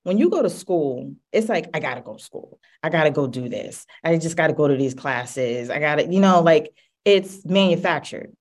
When 0.03 0.17
you 0.17 0.29
go 0.29 0.41
to 0.41 0.49
school, 0.49 1.15
it's 1.31 1.49
like, 1.49 1.69
I 1.73 1.79
gotta 1.79 2.01
go 2.01 2.15
to 2.15 2.23
school. 2.23 2.59
I 2.83 2.89
gotta 2.89 3.11
go 3.11 3.27
do 3.27 3.49
this. 3.49 3.85
I 4.03 4.17
just 4.17 4.37
gotta 4.37 4.53
go 4.53 4.67
to 4.67 4.75
these 4.75 4.93
classes. 4.93 5.69
I 5.69 5.79
gotta, 5.79 6.05
you 6.11 6.19
know, 6.19 6.41
like 6.41 6.73
it's 7.03 7.43
manufactured. 7.45 8.31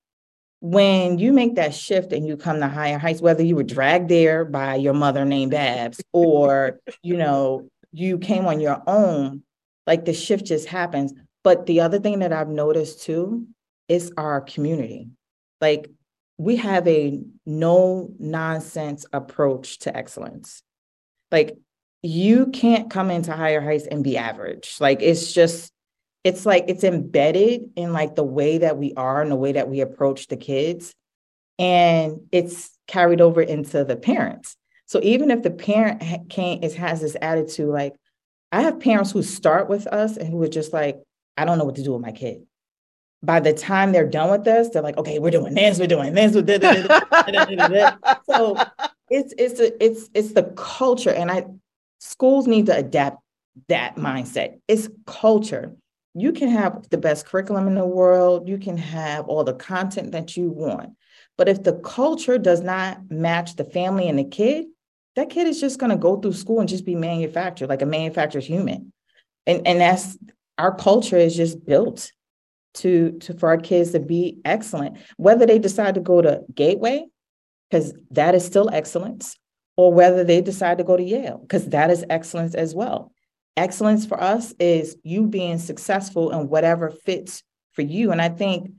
When 0.67 1.19
you 1.19 1.31
make 1.31 1.55
that 1.55 1.75
shift 1.75 2.11
and 2.11 2.25
you 2.25 2.37
come 2.37 2.59
to 2.59 2.67
higher 2.67 2.97
heights, 2.97 3.21
whether 3.21 3.43
you 3.43 3.55
were 3.55 3.61
dragged 3.61 4.09
there 4.09 4.43
by 4.43 4.73
your 4.77 4.95
mother 4.95 5.23
named 5.23 5.51
Babz 5.51 6.01
or, 6.11 6.79
you 7.03 7.17
know, 7.17 7.69
you 7.91 8.17
came 8.17 8.47
on 8.47 8.59
your 8.59 8.81
own, 8.87 9.43
like 9.85 10.05
the 10.05 10.13
shift 10.13 10.43
just 10.43 10.67
happens. 10.67 11.13
But 11.43 11.67
the 11.67 11.81
other 11.81 11.99
thing 11.99 12.17
that 12.19 12.33
I've 12.33 12.49
noticed 12.49 13.03
too 13.03 13.45
is 13.87 14.11
our 14.17 14.41
community. 14.41 15.09
Like 15.61 15.91
we 16.39 16.55
have 16.55 16.87
a 16.87 17.21
no 17.45 18.09
nonsense 18.17 19.05
approach 19.13 19.77
to 19.81 19.95
excellence. 19.95 20.63
Like 21.31 21.59
you 22.01 22.47
can't 22.47 22.89
come 22.89 23.11
into 23.11 23.33
higher 23.33 23.61
heights 23.61 23.85
and 23.85 24.03
be 24.03 24.17
average. 24.17 24.77
Like 24.79 25.03
it's 25.03 25.31
just, 25.31 25.71
it's 26.25 26.43
like 26.43 26.65
it's 26.67 26.83
embedded 26.83 27.69
in 27.75 27.93
like 27.93 28.15
the 28.15 28.23
way 28.23 28.57
that 28.57 28.77
we 28.77 28.93
are 28.95 29.21
and 29.21 29.31
the 29.31 29.35
way 29.35 29.51
that 29.51 29.69
we 29.69 29.79
approach 29.79 30.27
the 30.27 30.35
kids. 30.35 30.95
And 31.59 32.21
it's 32.31 32.71
carried 32.87 33.21
over 33.21 33.41
into 33.41 33.85
the 33.85 33.95
parents. 33.95 34.57
So 34.87 34.99
even 35.03 35.29
if 35.29 35.43
the 35.43 35.51
parent 35.51 36.01
can't 36.29 36.63
is 36.63 36.75
has 36.75 36.99
this 36.99 37.15
attitude, 37.21 37.69
like 37.69 37.95
I 38.51 38.61
have 38.61 38.79
parents 38.79 39.11
who 39.11 39.21
start 39.21 39.69
with 39.69 39.85
us 39.85 40.17
and 40.17 40.27
who 40.27 40.41
are 40.41 40.47
just 40.47 40.73
like, 40.73 40.99
I 41.37 41.45
don't 41.45 41.59
know 41.59 41.63
what 41.63 41.75
to 41.75 41.83
do 41.83 41.93
with 41.93 42.01
my 42.01 42.11
kid. 42.11 42.41
By 43.21 43.39
the 43.39 43.53
time 43.53 43.91
they're 43.91 44.09
done 44.09 44.31
with 44.31 44.47
us, 44.47 44.69
they're 44.69 44.81
like, 44.81 44.97
okay, 44.97 45.19
we're 45.19 45.31
doing 45.31 45.53
this, 45.53 45.79
we're 45.79 45.87
doing 45.87 46.13
this, 46.13 46.35
so 48.25 48.57
it's 49.09 49.33
it's 49.37 49.59
a, 49.59 49.83
it's 49.83 50.09
it's 50.13 50.33
the 50.33 50.43
culture, 50.55 51.11
and 51.11 51.31
I 51.31 51.45
schools 51.99 52.47
need 52.47 52.65
to 52.67 52.75
adapt 52.75 53.21
that 53.69 53.95
mindset. 53.95 54.59
It's 54.67 54.89
culture. 55.05 55.75
You 56.17 56.31
can 56.31 56.49
have 56.49 56.89
the 56.89 56.97
best 56.97 57.25
curriculum 57.25 57.67
in 57.67 57.75
the 57.75 57.85
world, 57.85 58.47
you 58.47 58.57
can 58.57 58.77
have 58.77 59.27
all 59.27 59.43
the 59.43 59.53
content 59.53 60.13
that 60.13 60.37
you 60.37 60.49
want, 60.49 60.93
but 61.37 61.49
if 61.49 61.63
the 61.63 61.73
culture 61.73 62.37
does 62.37 62.61
not 62.61 62.99
match 63.09 63.55
the 63.55 63.65
family 63.65 64.07
and 64.07 64.17
the 64.17 64.23
kid, 64.23 64.65
that 65.15 65.29
kid 65.29 65.47
is 65.47 65.59
just 65.59 65.79
going 65.79 65.91
to 65.91 65.97
go 65.97 66.17
through 66.17 66.33
school 66.33 66.59
and 66.59 66.69
just 66.69 66.85
be 66.85 66.95
manufactured 66.95 67.67
like 67.67 67.81
a 67.81 67.85
manufactured 67.85 68.43
human. 68.43 68.91
And, 69.45 69.65
and 69.67 69.79
that's 69.79 70.17
our 70.57 70.73
culture 70.73 71.17
is 71.17 71.35
just 71.35 71.65
built 71.65 72.11
to, 72.75 73.17
to 73.19 73.33
for 73.33 73.49
our 73.49 73.57
kids 73.57 73.91
to 73.91 73.99
be 73.99 74.39
excellent, 74.43 74.97
whether 75.17 75.45
they 75.45 75.59
decide 75.59 75.95
to 75.95 76.01
go 76.01 76.21
to 76.21 76.41
Gateway, 76.53 77.05
because 77.69 77.93
that 78.11 78.35
is 78.35 78.45
still 78.45 78.69
excellence, 78.71 79.37
or 79.77 79.93
whether 79.93 80.23
they 80.23 80.41
decide 80.41 80.77
to 80.77 80.83
go 80.83 80.95
to 80.95 81.03
Yale, 81.03 81.39
because 81.39 81.69
that 81.69 81.89
is 81.89 82.05
excellence 82.09 82.55
as 82.55 82.73
well. 82.73 83.11
Excellence 83.57 84.05
for 84.05 84.21
us 84.21 84.53
is 84.59 84.97
you 85.03 85.27
being 85.27 85.59
successful 85.59 86.31
in 86.31 86.49
whatever 86.49 86.89
fits 86.89 87.43
for 87.73 87.81
you. 87.81 88.11
And 88.11 88.21
I 88.21 88.29
think 88.29 88.71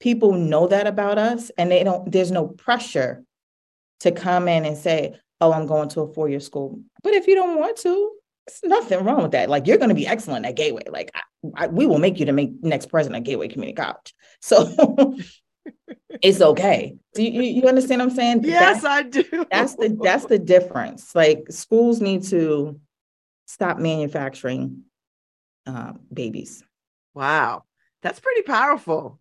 people 0.00 0.32
know 0.32 0.68
that 0.68 0.86
about 0.86 1.18
us 1.18 1.50
and 1.58 1.70
they 1.70 1.82
don't, 1.82 2.10
there's 2.10 2.30
no 2.30 2.48
pressure 2.48 3.24
to 4.00 4.12
come 4.12 4.48
in 4.48 4.64
and 4.64 4.76
say, 4.76 5.16
oh, 5.40 5.52
I'm 5.52 5.66
going 5.66 5.88
to 5.90 6.02
a 6.02 6.12
four 6.12 6.28
year 6.28 6.40
school. 6.40 6.80
But 7.02 7.14
if 7.14 7.26
you 7.26 7.34
don't 7.34 7.58
want 7.58 7.76
to, 7.78 8.12
there's 8.46 8.60
nothing 8.64 9.04
wrong 9.04 9.22
with 9.22 9.32
that. 9.32 9.48
Like 9.48 9.66
you're 9.66 9.78
going 9.78 9.88
to 9.88 9.94
be 9.94 10.06
excellent 10.06 10.46
at 10.46 10.56
Gateway. 10.56 10.84
Like 10.90 11.10
I, 11.14 11.64
I, 11.64 11.66
we 11.68 11.86
will 11.86 11.98
make 11.98 12.18
you 12.18 12.26
to 12.26 12.32
make 12.32 12.52
next 12.62 12.86
president 12.86 13.18
of 13.18 13.24
Gateway 13.24 13.48
Community 13.48 13.76
College. 13.80 14.14
So 14.44 15.16
it's 16.20 16.40
okay. 16.40 16.96
Do 17.14 17.22
you, 17.22 17.42
you 17.42 17.68
understand 17.68 18.00
what 18.00 18.10
I'm 18.10 18.16
saying? 18.16 18.42
Yes, 18.42 18.84
I 18.84 19.02
do. 19.02 19.22
That's 19.52 19.76
the 19.76 19.96
that's 20.02 20.24
the 20.24 20.40
difference. 20.40 21.14
Like 21.14 21.44
schools 21.48 22.00
need 22.00 22.24
to 22.24 22.80
stop 23.46 23.78
manufacturing 23.78 24.82
uh, 25.66 25.92
babies. 26.12 26.62
Wow, 27.14 27.64
that's 28.02 28.20
pretty 28.20 28.42
powerful. 28.42 29.18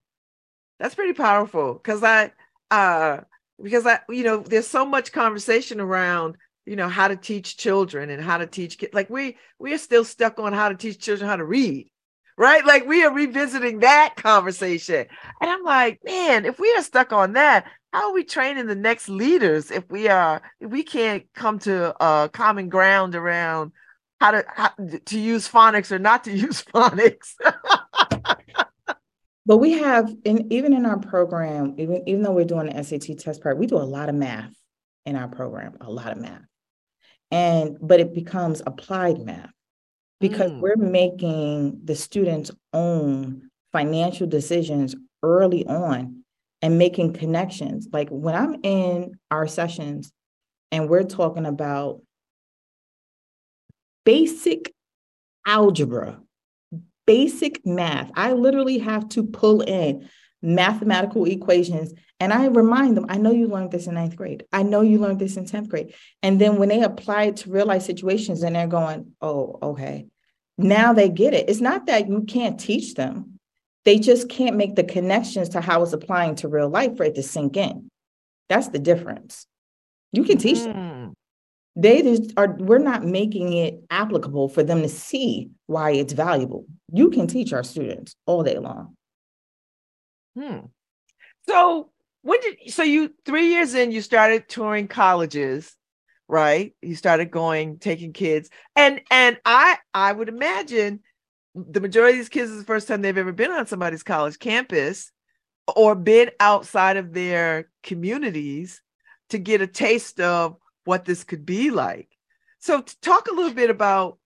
That's 0.79 0.95
pretty 0.95 1.13
powerful 1.13 1.75
because 1.75 2.03
I 2.03 2.31
uh 2.71 3.21
because 3.61 3.85
I 3.85 3.99
you 4.09 4.23
know 4.23 4.37
there's 4.37 4.67
so 4.67 4.85
much 4.85 5.11
conversation 5.11 5.79
around 5.79 6.37
you 6.65 6.75
know 6.75 6.89
how 6.89 7.07
to 7.07 7.15
teach 7.15 7.57
children 7.57 8.09
and 8.09 8.23
how 8.23 8.37
to 8.37 8.47
teach 8.47 8.77
kids 8.77 8.93
like 8.93 9.09
we 9.09 9.37
we 9.59 9.73
are 9.73 9.77
still 9.77 10.03
stuck 10.03 10.39
on 10.39 10.53
how 10.53 10.69
to 10.69 10.75
teach 10.75 10.99
children 10.99 11.29
how 11.29 11.35
to 11.35 11.45
read 11.45 11.89
right 12.37 12.65
like 12.65 12.87
we 12.87 13.03
are 13.03 13.13
revisiting 13.13 13.79
that 13.79 14.13
conversation 14.15 15.05
and 15.41 15.49
i'm 15.49 15.63
like 15.63 15.99
man 16.05 16.45
if 16.45 16.59
we 16.59 16.73
are 16.75 16.83
stuck 16.83 17.11
on 17.11 17.33
that 17.33 17.65
how 17.91 18.09
are 18.09 18.13
we 18.13 18.23
training 18.23 18.67
the 18.67 18.75
next 18.75 19.09
leaders 19.09 19.71
if 19.71 19.89
we 19.89 20.07
are 20.07 20.41
if 20.59 20.69
we 20.69 20.83
can't 20.83 21.25
come 21.33 21.59
to 21.59 21.93
a 22.03 22.29
common 22.29 22.69
ground 22.69 23.15
around 23.15 23.71
how 24.21 24.29
to 24.29 24.45
how, 24.47 24.69
to 25.05 25.19
use 25.19 25.49
phonics 25.49 25.91
or 25.91 25.97
not 25.97 26.23
to 26.25 26.31
use 26.47 26.63
phonics. 26.63 27.33
But 29.47 29.57
we 29.57 29.71
have 29.71 30.15
in 30.23 30.53
even 30.53 30.73
in 30.73 30.85
our 30.85 30.99
program 30.99 31.73
even 31.79 32.03
even 32.07 32.21
though 32.21 32.31
we're 32.31 32.45
doing 32.45 32.67
the 32.67 32.83
sat 32.83 33.01
test 33.17 33.41
part 33.41 33.57
we 33.57 33.65
do 33.65 33.77
a 33.77 33.79
lot 33.79 34.07
of 34.07 34.15
math 34.15 34.53
in 35.07 35.15
our 35.15 35.27
program 35.27 35.75
a 35.81 35.91
lot 35.91 36.11
of 36.11 36.19
math. 36.19 36.45
And 37.31 37.77
but 37.81 37.99
it 37.99 38.13
becomes 38.13 38.61
applied 38.65 39.17
math 39.17 39.51
because 40.19 40.51
mm. 40.51 40.59
we're 40.61 40.75
making 40.75 41.81
the 41.83 41.95
students 41.95 42.51
own 42.73 43.49
financial 43.71 44.27
decisions 44.27 44.95
early 45.23 45.65
on 45.65 46.23
and 46.61 46.77
making 46.77 47.13
connections. 47.13 47.87
Like 47.91 48.09
when 48.09 48.35
i'm 48.35 48.57
in 48.61 49.17
our 49.31 49.47
sessions 49.47 50.13
and 50.71 50.87
we're 50.87 51.03
talking 51.03 51.47
about 51.47 52.01
basic 54.05 54.73
algebra 55.45 56.19
basic 57.05 57.65
math 57.65 58.11
i 58.15 58.33
literally 58.33 58.77
have 58.77 59.07
to 59.09 59.23
pull 59.23 59.61
in 59.61 60.07
mathematical 60.41 61.25
equations. 61.25 61.93
And 62.19 62.33
I 62.33 62.47
remind 62.47 62.97
them, 62.97 63.05
I 63.09 63.17
know 63.17 63.31
you 63.31 63.47
learned 63.47 63.71
this 63.71 63.87
in 63.87 63.95
ninth 63.95 64.15
grade. 64.15 64.45
I 64.51 64.63
know 64.63 64.81
you 64.81 64.99
learned 64.99 65.19
this 65.19 65.37
in 65.37 65.45
10th 65.45 65.69
grade. 65.69 65.93
And 66.21 66.39
then 66.39 66.57
when 66.57 66.69
they 66.69 66.81
apply 66.81 67.23
it 67.25 67.37
to 67.37 67.51
real 67.51 67.65
life 67.65 67.83
situations 67.83 68.43
and 68.43 68.55
they're 68.55 68.67
going, 68.67 69.13
oh, 69.21 69.57
okay. 69.61 70.07
Now 70.57 70.93
they 70.93 71.09
get 71.09 71.33
it. 71.33 71.49
It's 71.49 71.61
not 71.61 71.87
that 71.87 72.07
you 72.07 72.23
can't 72.23 72.59
teach 72.59 72.93
them, 72.93 73.39
they 73.83 73.97
just 73.97 74.29
can't 74.29 74.57
make 74.57 74.75
the 74.75 74.83
connections 74.83 75.49
to 75.49 75.61
how 75.61 75.81
it's 75.81 75.93
applying 75.93 76.35
to 76.35 76.47
real 76.47 76.69
life 76.69 76.97
for 76.97 77.03
it 77.03 77.15
to 77.15 77.23
sink 77.23 77.57
in. 77.57 77.89
That's 78.47 78.67
the 78.67 78.77
difference. 78.77 79.47
You 80.11 80.23
can 80.23 80.37
teach 80.37 80.59
them. 80.59 80.75
Hmm. 80.75 81.11
They 81.75 82.01
just 82.01 82.33
are, 82.35 82.55
we're 82.59 82.79
not 82.79 83.05
making 83.05 83.53
it 83.53 83.83
applicable 83.89 84.49
for 84.49 84.61
them 84.61 84.81
to 84.81 84.89
see 84.89 85.51
why 85.67 85.91
it's 85.91 86.13
valuable. 86.13 86.65
You 86.91 87.09
can 87.09 87.27
teach 87.27 87.53
our 87.53 87.63
students 87.63 88.13
all 88.25 88.43
day 88.43 88.57
long. 88.57 88.95
Hmm. 90.37 90.59
So 91.47 91.89
when 92.23 92.39
did 92.41 92.57
so 92.67 92.83
you 92.83 93.13
three 93.25 93.47
years 93.47 93.73
in 93.73 93.91
you 93.91 94.01
started 94.01 94.47
touring 94.47 94.87
colleges, 94.87 95.75
right? 96.27 96.73
You 96.81 96.95
started 96.95 97.31
going 97.31 97.79
taking 97.79 98.13
kids, 98.13 98.49
and 98.75 99.01
and 99.09 99.37
I 99.45 99.77
I 99.93 100.11
would 100.11 100.29
imagine 100.29 101.01
the 101.55 101.81
majority 101.81 102.17
of 102.17 102.19
these 102.19 102.29
kids 102.29 102.51
is 102.51 102.59
the 102.59 102.65
first 102.65 102.87
time 102.87 103.01
they've 103.01 103.17
ever 103.17 103.33
been 103.33 103.51
on 103.51 103.67
somebody's 103.67 104.03
college 104.03 104.39
campus 104.39 105.11
or 105.75 105.95
been 105.95 106.31
outside 106.39 106.97
of 106.97 107.13
their 107.13 107.69
communities 107.83 108.81
to 109.29 109.37
get 109.37 109.61
a 109.61 109.67
taste 109.67 110.19
of 110.19 110.57
what 110.91 111.05
this 111.05 111.23
could 111.23 111.45
be 111.45 111.71
like. 111.71 112.09
So 112.59 112.81
talk 113.01 113.29
a 113.29 113.33
little 113.33 113.53
bit 113.53 113.69
about 113.69 114.17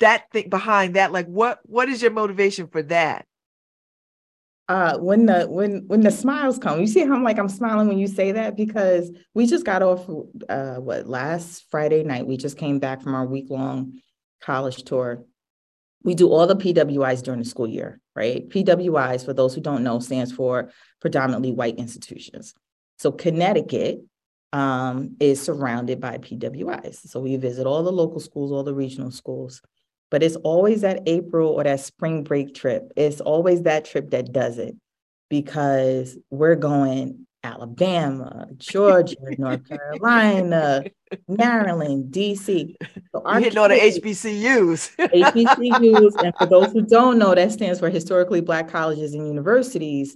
that 0.00 0.30
thing 0.32 0.48
behind 0.48 0.96
that 0.96 1.12
like 1.12 1.26
what 1.26 1.60
what 1.64 1.90
is 1.90 2.00
your 2.00 2.12
motivation 2.12 2.66
for 2.66 2.82
that? 2.84 3.26
Uh 4.68 4.96
when 4.96 5.26
the 5.26 5.44
when 5.44 5.84
when 5.88 6.00
the 6.00 6.10
smiles 6.10 6.58
come 6.58 6.80
you 6.80 6.86
see 6.86 7.04
how 7.04 7.14
i'm 7.14 7.24
like 7.24 7.38
i'm 7.38 7.48
smiling 7.48 7.88
when 7.88 7.98
you 7.98 8.06
say 8.06 8.32
that 8.32 8.56
because 8.56 9.10
we 9.34 9.44
just 9.44 9.66
got 9.66 9.82
off 9.82 10.08
uh 10.48 10.76
what 10.76 11.08
last 11.08 11.66
friday 11.70 12.02
night 12.04 12.26
we 12.26 12.36
just 12.36 12.56
came 12.56 12.78
back 12.78 13.02
from 13.02 13.14
our 13.14 13.26
week 13.26 13.50
long 13.50 14.00
college 14.40 14.84
tour. 14.84 15.24
We 16.04 16.14
do 16.14 16.30
all 16.30 16.46
the 16.46 16.56
pwis 16.56 17.22
during 17.22 17.40
the 17.40 17.52
school 17.54 17.68
year 17.68 18.00
right? 18.14 18.48
Pwis 18.48 19.24
for 19.24 19.32
those 19.32 19.54
who 19.54 19.60
don't 19.60 19.84
know 19.84 19.98
stands 19.98 20.32
for 20.32 20.70
predominantly 21.00 21.52
white 21.52 21.76
institutions. 21.76 22.54
So 22.98 23.10
connecticut 23.10 24.04
um, 24.52 25.16
is 25.18 25.40
surrounded 25.40 26.00
by 26.00 26.18
pwis 26.18 27.08
so 27.08 27.20
we 27.20 27.36
visit 27.36 27.66
all 27.66 27.82
the 27.82 27.92
local 27.92 28.20
schools 28.20 28.52
all 28.52 28.62
the 28.62 28.74
regional 28.74 29.10
schools 29.10 29.62
but 30.12 30.22
it's 30.22 30.36
always 30.36 30.82
that 30.82 31.04
April 31.06 31.48
or 31.48 31.64
that 31.64 31.80
spring 31.80 32.22
break 32.22 32.54
trip. 32.54 32.92
It's 32.96 33.22
always 33.22 33.62
that 33.62 33.86
trip 33.86 34.10
that 34.10 34.30
does 34.30 34.58
it 34.58 34.76
because 35.30 36.18
we're 36.28 36.54
going 36.54 37.26
Alabama, 37.42 38.46
Georgia, 38.58 39.16
North 39.38 39.66
Carolina, 39.66 40.84
Maryland, 41.26 42.12
DC. 42.12 42.74
So 43.10 43.22
You're 43.26 43.40
hitting 43.40 43.58
all 43.58 43.70
the 43.70 43.74
HBCUs. 43.76 44.96
HBCUs. 44.98 46.22
And 46.22 46.34
for 46.36 46.44
those 46.44 46.72
who 46.72 46.82
don't 46.82 47.18
know, 47.18 47.34
that 47.34 47.50
stands 47.50 47.78
for 47.78 47.88
Historically 47.88 48.42
Black 48.42 48.68
Colleges 48.68 49.14
and 49.14 49.26
Universities. 49.26 50.14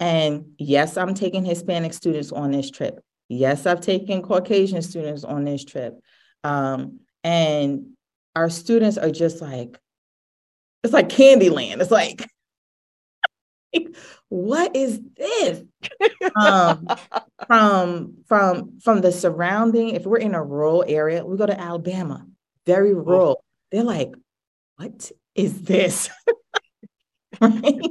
And 0.00 0.54
yes, 0.56 0.96
I'm 0.96 1.12
taking 1.12 1.44
Hispanic 1.44 1.92
students 1.92 2.32
on 2.32 2.52
this 2.52 2.70
trip. 2.70 2.98
Yes, 3.28 3.66
I've 3.66 3.80
taken 3.80 4.22
Caucasian 4.22 4.82
students 4.82 5.24
on 5.24 5.44
this 5.44 5.64
trip. 5.64 5.98
Um, 6.42 7.00
and 7.22 7.94
our 8.36 8.50
students 8.50 8.98
are 8.98 9.10
just 9.10 9.40
like, 9.40 9.78
it's 10.82 10.92
like 10.92 11.08
Candyland. 11.08 11.80
It's 11.80 11.90
like, 11.90 12.26
what 14.28 14.76
is 14.76 15.00
this? 15.16 15.62
um, 16.36 16.86
from 17.46 18.14
from 18.26 18.78
from 18.80 19.00
the 19.00 19.12
surrounding, 19.12 19.90
if 19.90 20.04
we're 20.04 20.18
in 20.18 20.34
a 20.34 20.42
rural 20.42 20.84
area, 20.86 21.24
we 21.24 21.36
go 21.36 21.46
to 21.46 21.58
Alabama, 21.58 22.26
very 22.66 22.94
rural. 22.94 23.42
They're 23.72 23.84
like, 23.84 24.12
what 24.76 25.10
is 25.34 25.62
this? 25.62 26.10
right? 27.40 27.90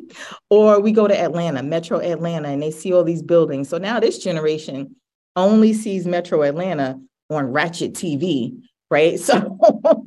Or 0.50 0.80
we 0.80 0.92
go 0.92 1.08
to 1.08 1.20
Atlanta, 1.20 1.64
Metro 1.64 2.00
Atlanta, 2.00 2.50
and 2.50 2.62
they 2.62 2.72
see 2.72 2.94
all 2.94 3.04
these 3.04 3.24
buildings. 3.24 3.70
So 3.70 3.78
now 3.78 4.00
this 4.00 4.20
generation 4.20 4.96
only 5.36 5.74
sees 5.74 6.06
Metro 6.06 6.44
Atlanta 6.44 7.00
on 7.30 7.52
Ratchet 7.52 7.94
TV 7.94 8.58
right? 8.94 9.20
So 9.20 10.06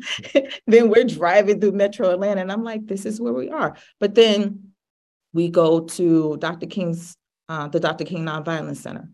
then 0.68 0.88
we're 0.90 1.04
driving 1.04 1.60
through 1.60 1.72
Metro 1.72 2.10
Atlanta, 2.10 2.40
and 2.40 2.52
I'm 2.52 2.62
like, 2.62 2.86
this 2.86 3.04
is 3.04 3.20
where 3.20 3.32
we 3.32 3.50
are. 3.50 3.76
But 3.98 4.14
then 4.14 4.72
we 5.32 5.48
go 5.48 5.80
to 5.80 6.36
Dr. 6.38 6.66
King's, 6.66 7.16
uh, 7.48 7.66
the 7.68 7.80
Dr. 7.80 8.04
King 8.04 8.24
Nonviolence 8.24 8.76
Center, 8.76 9.10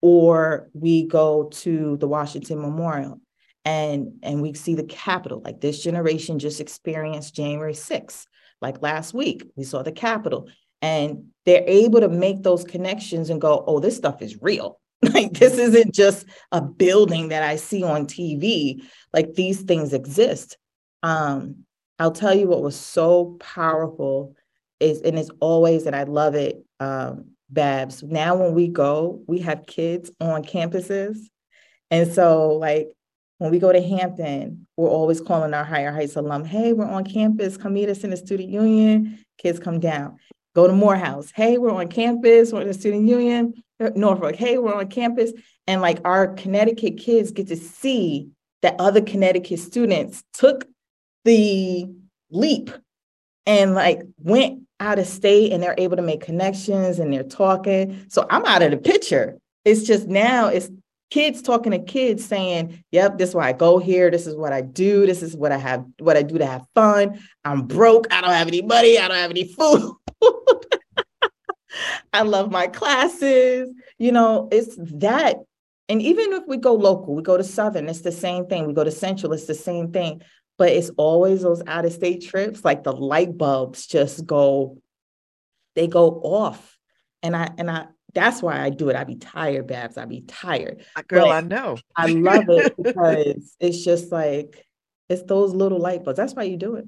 or 0.00 0.68
we 0.74 1.06
go 1.06 1.44
to 1.62 1.96
the 1.98 2.08
Washington 2.08 2.60
Memorial, 2.60 3.20
and 3.64 4.18
and 4.24 4.42
we 4.42 4.54
see 4.54 4.74
the 4.74 4.84
Capitol. 4.84 5.40
Like 5.44 5.60
this 5.60 5.82
generation 5.82 6.40
just 6.40 6.60
experienced 6.60 7.36
January 7.36 7.74
6th. 7.74 8.26
Like 8.60 8.82
last 8.82 9.14
week, 9.14 9.44
we 9.56 9.62
saw 9.62 9.82
the 9.82 9.92
Capitol, 9.92 10.48
and 10.80 11.26
they're 11.46 11.64
able 11.66 12.00
to 12.00 12.08
make 12.08 12.42
those 12.42 12.64
connections 12.64 13.30
and 13.30 13.40
go, 13.40 13.62
oh, 13.68 13.78
this 13.78 13.96
stuff 13.96 14.20
is 14.20 14.42
real 14.42 14.80
Like 15.14 15.32
this 15.32 15.58
isn't 15.58 15.92
just 15.92 16.26
a 16.52 16.62
building 16.62 17.28
that 17.28 17.42
I 17.42 17.56
see 17.56 17.82
on 17.82 18.06
TV. 18.06 18.84
Like 19.12 19.34
these 19.34 19.62
things 19.62 19.92
exist. 19.92 20.56
Um, 21.02 21.64
I'll 21.98 22.12
tell 22.12 22.34
you 22.34 22.46
what 22.46 22.62
was 22.62 22.76
so 22.76 23.36
powerful 23.40 24.36
is, 24.78 25.00
and 25.02 25.18
it's 25.18 25.30
always, 25.40 25.86
and 25.86 25.96
I 25.96 26.04
love 26.04 26.34
it, 26.34 26.64
um, 26.78 27.32
Babz. 27.50 28.02
Now 28.02 28.36
when 28.36 28.54
we 28.54 28.68
go, 28.68 29.22
we 29.26 29.40
have 29.40 29.66
kids 29.66 30.10
on 30.20 30.44
campuses. 30.44 31.18
And 31.90 32.12
so 32.12 32.52
like 32.52 32.88
when 33.38 33.50
we 33.50 33.58
go 33.58 33.72
to 33.72 33.82
Hampton, 33.82 34.66
we're 34.76 34.88
always 34.88 35.20
calling 35.20 35.52
our 35.52 35.64
higher 35.64 35.92
heights 35.92 36.16
alum, 36.16 36.44
hey, 36.44 36.72
we're 36.72 36.86
on 36.86 37.04
campus, 37.04 37.56
come 37.56 37.74
meet 37.74 37.88
us 37.88 38.04
in 38.04 38.10
the 38.10 38.16
student 38.16 38.50
union. 38.50 39.18
Kids 39.38 39.58
come 39.58 39.80
down. 39.80 40.18
Go 40.54 40.66
to 40.66 40.72
Morehouse. 40.72 41.32
Hey, 41.34 41.58
we're 41.58 41.72
on 41.72 41.88
campus, 41.88 42.52
we're 42.52 42.60
in 42.62 42.68
the 42.68 42.74
student 42.74 43.08
union. 43.08 43.54
Uh, 43.82 43.90
Norfolk, 43.94 44.36
hey, 44.36 44.58
we're 44.58 44.74
on 44.74 44.88
campus. 44.88 45.32
And 45.66 45.80
like 45.80 46.00
our 46.04 46.28
Connecticut 46.28 46.98
kids 46.98 47.32
get 47.32 47.48
to 47.48 47.56
see 47.56 48.28
that 48.62 48.76
other 48.78 49.00
Connecticut 49.00 49.58
students 49.58 50.22
took 50.32 50.66
the 51.24 51.88
leap 52.30 52.70
and 53.46 53.74
like 53.74 54.02
went 54.18 54.62
out 54.80 54.98
of 54.98 55.06
state 55.06 55.52
and 55.52 55.62
they're 55.62 55.74
able 55.78 55.96
to 55.96 56.02
make 56.02 56.20
connections 56.20 56.98
and 56.98 57.12
they're 57.12 57.22
talking. 57.22 58.04
So 58.08 58.26
I'm 58.30 58.44
out 58.44 58.62
of 58.62 58.70
the 58.70 58.76
picture. 58.76 59.38
It's 59.64 59.82
just 59.84 60.06
now 60.08 60.48
it's 60.48 60.70
kids 61.10 61.42
talking 61.42 61.72
to 61.72 61.78
kids 61.78 62.24
saying, 62.24 62.82
Yep, 62.90 63.18
this 63.18 63.30
is 63.30 63.34
why 63.34 63.48
I 63.48 63.52
go 63.52 63.78
here. 63.78 64.10
This 64.10 64.26
is 64.26 64.34
what 64.36 64.52
I 64.52 64.60
do. 64.60 65.06
This 65.06 65.22
is 65.22 65.36
what 65.36 65.52
I 65.52 65.58
have, 65.58 65.84
what 65.98 66.16
I 66.16 66.22
do 66.22 66.38
to 66.38 66.46
have 66.46 66.64
fun. 66.74 67.20
I'm 67.44 67.66
broke. 67.66 68.12
I 68.12 68.20
don't 68.20 68.30
have 68.30 68.48
any 68.48 68.62
money. 68.62 68.98
I 68.98 69.08
don't 69.08 69.16
have 69.16 69.30
any 69.30 69.52
food. 69.52 69.94
I 72.12 72.22
love 72.22 72.50
my 72.50 72.66
classes. 72.66 73.72
You 73.98 74.12
know, 74.12 74.48
it's 74.52 74.76
that. 74.76 75.36
And 75.88 76.00
even 76.00 76.32
if 76.32 76.44
we 76.46 76.56
go 76.56 76.74
local, 76.74 77.14
we 77.14 77.22
go 77.22 77.36
to 77.36 77.44
Southern, 77.44 77.88
it's 77.88 78.00
the 78.00 78.12
same 78.12 78.46
thing. 78.46 78.66
We 78.66 78.72
go 78.72 78.84
to 78.84 78.90
Central, 78.90 79.32
it's 79.32 79.46
the 79.46 79.54
same 79.54 79.92
thing. 79.92 80.22
But 80.58 80.70
it's 80.70 80.90
always 80.96 81.42
those 81.42 81.62
out 81.66 81.84
of 81.84 81.92
state 81.92 82.24
trips, 82.24 82.64
like 82.64 82.84
the 82.84 82.92
light 82.92 83.36
bulbs 83.36 83.86
just 83.86 84.24
go, 84.26 84.78
they 85.74 85.88
go 85.88 86.08
off. 86.22 86.78
And 87.22 87.34
I, 87.34 87.50
and 87.58 87.70
I, 87.70 87.86
that's 88.14 88.42
why 88.42 88.60
I 88.60 88.70
do 88.70 88.88
it. 88.90 88.96
I 88.96 89.04
be 89.04 89.16
tired, 89.16 89.66
Babz. 89.66 89.96
I 89.96 90.04
be 90.04 90.22
tired. 90.22 90.84
Ah, 90.94 91.02
girl, 91.06 91.26
but 91.26 91.32
I 91.32 91.40
know. 91.40 91.78
I 91.96 92.06
love 92.06 92.44
it 92.48 92.74
because 92.82 93.56
it's 93.58 93.82
just 93.82 94.12
like, 94.12 94.64
it's 95.08 95.22
those 95.22 95.54
little 95.54 95.78
light 95.78 96.04
bulbs. 96.04 96.18
That's 96.18 96.34
why 96.34 96.44
you 96.44 96.56
do 96.56 96.76
it. 96.76 96.86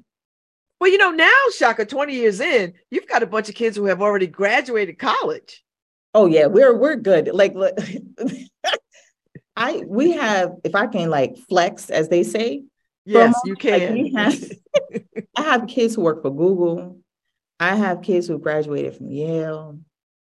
Well, 0.79 0.91
you 0.91 0.97
know, 0.97 1.11
now, 1.11 1.31
Chaka, 1.57 1.85
20 1.85 2.13
years 2.13 2.39
in, 2.39 2.73
you've 2.91 3.07
got 3.07 3.23
a 3.23 3.27
bunch 3.27 3.49
of 3.49 3.55
kids 3.55 3.77
who 3.77 3.85
have 3.85 4.01
already 4.01 4.27
graduated 4.27 4.99
college. 4.99 5.63
Oh, 6.13 6.25
yeah, 6.25 6.45
we're 6.45 6.75
we're 6.75 6.95
good. 6.95 7.29
Like 7.33 7.55
look, 7.55 7.77
I 9.57 9.83
we 9.85 10.11
have, 10.13 10.53
if 10.63 10.75
I 10.75 10.87
can 10.87 11.09
like 11.09 11.37
flex, 11.49 11.89
as 11.89 12.09
they 12.09 12.23
say. 12.23 12.63
Yes, 13.05 13.35
you 13.45 13.55
can. 13.55 14.13
Like 14.13 14.13
have, 14.13 14.51
I 15.35 15.41
have 15.41 15.67
kids 15.67 15.95
who 15.95 16.01
work 16.01 16.21
for 16.21 16.31
Google. 16.31 16.99
I 17.59 17.75
have 17.75 18.01
kids 18.01 18.27
who 18.27 18.39
graduated 18.39 18.95
from 18.95 19.11
Yale. 19.11 19.79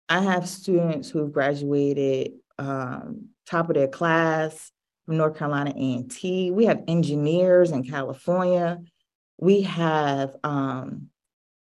I 0.08 0.20
have 0.20 0.48
students 0.48 1.10
who 1.10 1.28
graduated 1.28 2.32
um, 2.58 3.28
top 3.46 3.68
of 3.68 3.74
their 3.74 3.88
class 3.88 4.70
from 5.04 5.16
North 5.16 5.36
Carolina 5.36 5.72
A&T. 5.76 6.50
We 6.50 6.66
have 6.66 6.82
engineers 6.88 7.70
in 7.70 7.84
California 7.84 8.78
we 9.38 9.62
have 9.62 10.36
um, 10.44 11.08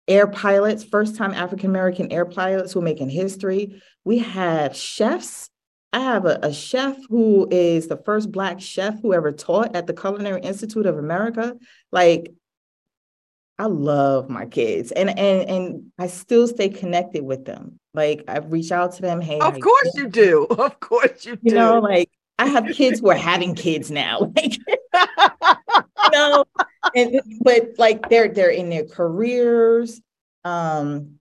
air 0.07 0.27
pilots, 0.27 0.85
first 0.85 1.17
time 1.17 1.33
African 1.33 1.71
American 1.71 2.13
air 2.13 2.25
pilots 2.25 2.73
who 2.73 2.81
are 2.81 2.85
making 2.85 3.11
history. 3.11 3.83
We 4.05 4.19
have 4.19 4.77
chefs. 4.77 5.51
I 5.93 6.01
have 6.01 6.27
a, 6.27 6.41
a, 6.43 6.53
chef 6.53 6.97
who 7.09 7.47
is 7.51 7.87
the 7.87 7.97
first 7.97 8.33
Black 8.33 8.61
chef 8.61 9.01
who 9.01 9.15
ever 9.15 9.31
taught 9.31 9.77
at 9.77 9.87
the 9.87 9.95
Culinary 9.95 10.41
Institute 10.41 10.87
of 10.87 10.99
America. 10.99 11.57
Like, 11.93 12.33
I 13.61 13.67
love 13.67 14.29
my 14.29 14.47
kids, 14.47 14.91
and 14.91 15.09
and 15.09 15.49
and 15.49 15.93
I 15.97 16.09
still 16.09 16.49
stay 16.49 16.69
connected 16.69 17.25
with 17.25 17.45
them. 17.45 17.79
Like, 17.95 18.25
I 18.27 18.39
reach 18.39 18.73
out 18.73 18.95
to 18.95 19.03
them. 19.03 19.21
Hey, 19.21 19.39
of 19.39 19.61
course 19.61 19.93
you 19.95 20.09
do. 20.09 20.47
Of 20.51 20.81
course 20.81 21.25
you 21.25 21.37
do. 21.37 21.43
You 21.45 21.55
know, 21.55 21.79
like 21.79 22.11
I 22.39 22.47
have 22.47 22.67
kids 22.73 23.01
who 23.01 23.11
are 23.11 23.15
having 23.15 23.55
kids 23.55 23.91
now. 23.91 24.33
Like, 24.37 24.59
know, 26.13 26.45
and 26.95 27.21
but 27.41 27.71
like 27.79 28.09
they're 28.09 28.29
they're 28.29 28.51
in 28.51 28.71
their 28.71 28.85
careers. 28.85 30.01
Um, 30.45 31.19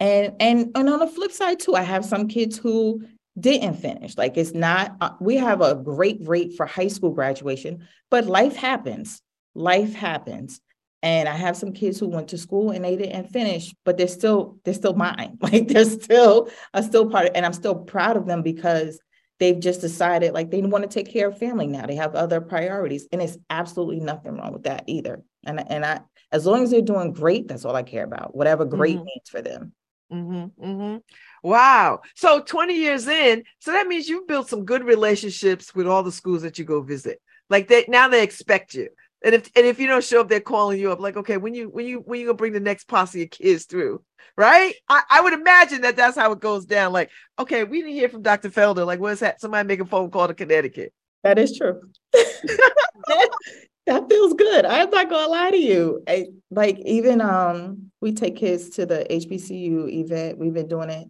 and 0.00 0.34
and 0.40 0.70
and 0.74 0.88
on 0.88 0.98
the 0.98 1.06
flip 1.06 1.32
side 1.32 1.60
too, 1.60 1.74
I 1.74 1.82
have 1.82 2.04
some 2.04 2.28
kids 2.28 2.58
who 2.58 3.02
didn't 3.38 3.74
finish. 3.74 4.16
Like 4.16 4.36
it's 4.36 4.54
not. 4.54 4.96
Uh, 5.00 5.10
we 5.20 5.36
have 5.36 5.60
a 5.60 5.74
great 5.74 6.18
rate 6.22 6.56
for 6.56 6.66
high 6.66 6.88
school 6.88 7.10
graduation, 7.10 7.86
but 8.10 8.26
life 8.26 8.56
happens. 8.56 9.20
Life 9.54 9.94
happens. 9.94 10.60
And 11.02 11.28
I 11.28 11.36
have 11.36 11.56
some 11.56 11.72
kids 11.72 12.00
who 12.00 12.08
went 12.08 12.28
to 12.28 12.38
school 12.38 12.70
and 12.70 12.82
they 12.82 12.96
didn't 12.96 13.28
finish, 13.28 13.74
but 13.84 13.98
they're 13.98 14.08
still 14.08 14.58
they're 14.64 14.74
still 14.74 14.94
mine. 14.94 15.38
Like 15.42 15.68
they're 15.68 15.84
still 15.84 16.48
a 16.72 16.82
still 16.82 17.10
part 17.10 17.26
of, 17.26 17.32
and 17.34 17.44
I'm 17.44 17.52
still 17.52 17.74
proud 17.74 18.16
of 18.16 18.26
them 18.26 18.42
because 18.42 18.98
they've 19.40 19.58
just 19.58 19.80
decided 19.80 20.32
like 20.32 20.50
they 20.50 20.62
want 20.62 20.84
to 20.84 20.88
take 20.88 21.12
care 21.12 21.28
of 21.28 21.38
family 21.38 21.66
now. 21.66 21.86
They 21.86 21.96
have 21.96 22.14
other 22.14 22.40
priorities, 22.40 23.06
and 23.12 23.22
it's 23.22 23.38
absolutely 23.50 24.00
nothing 24.00 24.36
wrong 24.36 24.52
with 24.52 24.64
that 24.64 24.84
either. 24.86 25.22
And 25.44 25.60
and 25.70 25.84
I, 25.84 26.00
as 26.32 26.46
long 26.46 26.62
as 26.62 26.70
they're 26.70 26.82
doing 26.82 27.12
great, 27.12 27.48
that's 27.48 27.64
all 27.64 27.76
I 27.76 27.82
care 27.82 28.04
about. 28.04 28.36
Whatever 28.36 28.64
great 28.64 28.96
mm-hmm. 28.96 29.04
means 29.04 29.28
for 29.28 29.42
them. 29.42 29.72
Mm-hmm, 30.12 30.64
mm-hmm. 30.64 30.96
Wow. 31.42 32.00
So 32.14 32.40
20 32.40 32.74
years 32.74 33.08
in, 33.08 33.42
so 33.58 33.72
that 33.72 33.86
means 33.86 34.08
you've 34.08 34.28
built 34.28 34.48
some 34.48 34.64
good 34.64 34.84
relationships 34.84 35.74
with 35.74 35.86
all 35.86 36.02
the 36.02 36.12
schools 36.12 36.42
that 36.42 36.58
you 36.58 36.64
go 36.64 36.82
visit. 36.82 37.20
Like 37.50 37.68
they 37.68 37.84
now 37.88 38.08
they 38.08 38.22
expect 38.22 38.74
you. 38.74 38.88
And 39.24 39.34
if 39.34 39.50
and 39.56 39.64
if 39.64 39.80
you 39.80 39.86
don't 39.86 40.04
show 40.04 40.20
up, 40.20 40.28
they're 40.28 40.38
calling 40.38 40.78
you 40.78 40.92
up. 40.92 41.00
Like, 41.00 41.16
okay, 41.16 41.38
when 41.38 41.54
you 41.54 41.70
when 41.70 41.86
you 41.86 42.00
when 42.00 42.20
you 42.20 42.26
gonna 42.26 42.36
bring 42.36 42.52
the 42.52 42.60
next 42.60 42.84
posse 42.88 43.22
of 43.22 43.30
kids 43.30 43.64
through, 43.64 44.02
right? 44.36 44.74
I, 44.88 45.02
I 45.10 45.20
would 45.22 45.32
imagine 45.32 45.80
that 45.80 45.96
that's 45.96 46.16
how 46.16 46.30
it 46.32 46.40
goes 46.40 46.66
down. 46.66 46.92
Like, 46.92 47.10
okay, 47.38 47.64
we 47.64 47.80
didn't 47.80 47.94
hear 47.94 48.10
from 48.10 48.20
Dr. 48.20 48.50
Felder. 48.50 48.84
Like, 48.84 49.00
what's 49.00 49.20
that? 49.20 49.40
Somebody 49.40 49.66
make 49.66 49.80
a 49.80 49.86
phone 49.86 50.10
call 50.10 50.28
to 50.28 50.34
Connecticut. 50.34 50.92
That 51.22 51.38
is 51.38 51.56
true. 51.56 51.80
that 52.12 54.08
feels 54.10 54.34
good. 54.34 54.66
I'm 54.66 54.90
not 54.90 55.08
gonna 55.08 55.30
lie 55.30 55.50
to 55.52 55.56
you. 55.56 56.02
I, 56.06 56.26
like 56.50 56.78
even 56.80 57.22
um, 57.22 57.90
we 58.02 58.12
take 58.12 58.36
kids 58.36 58.68
to 58.70 58.84
the 58.84 59.06
HBCU 59.10 59.90
event. 59.90 60.36
We've 60.36 60.52
been 60.52 60.68
doing 60.68 60.90
it. 60.90 61.08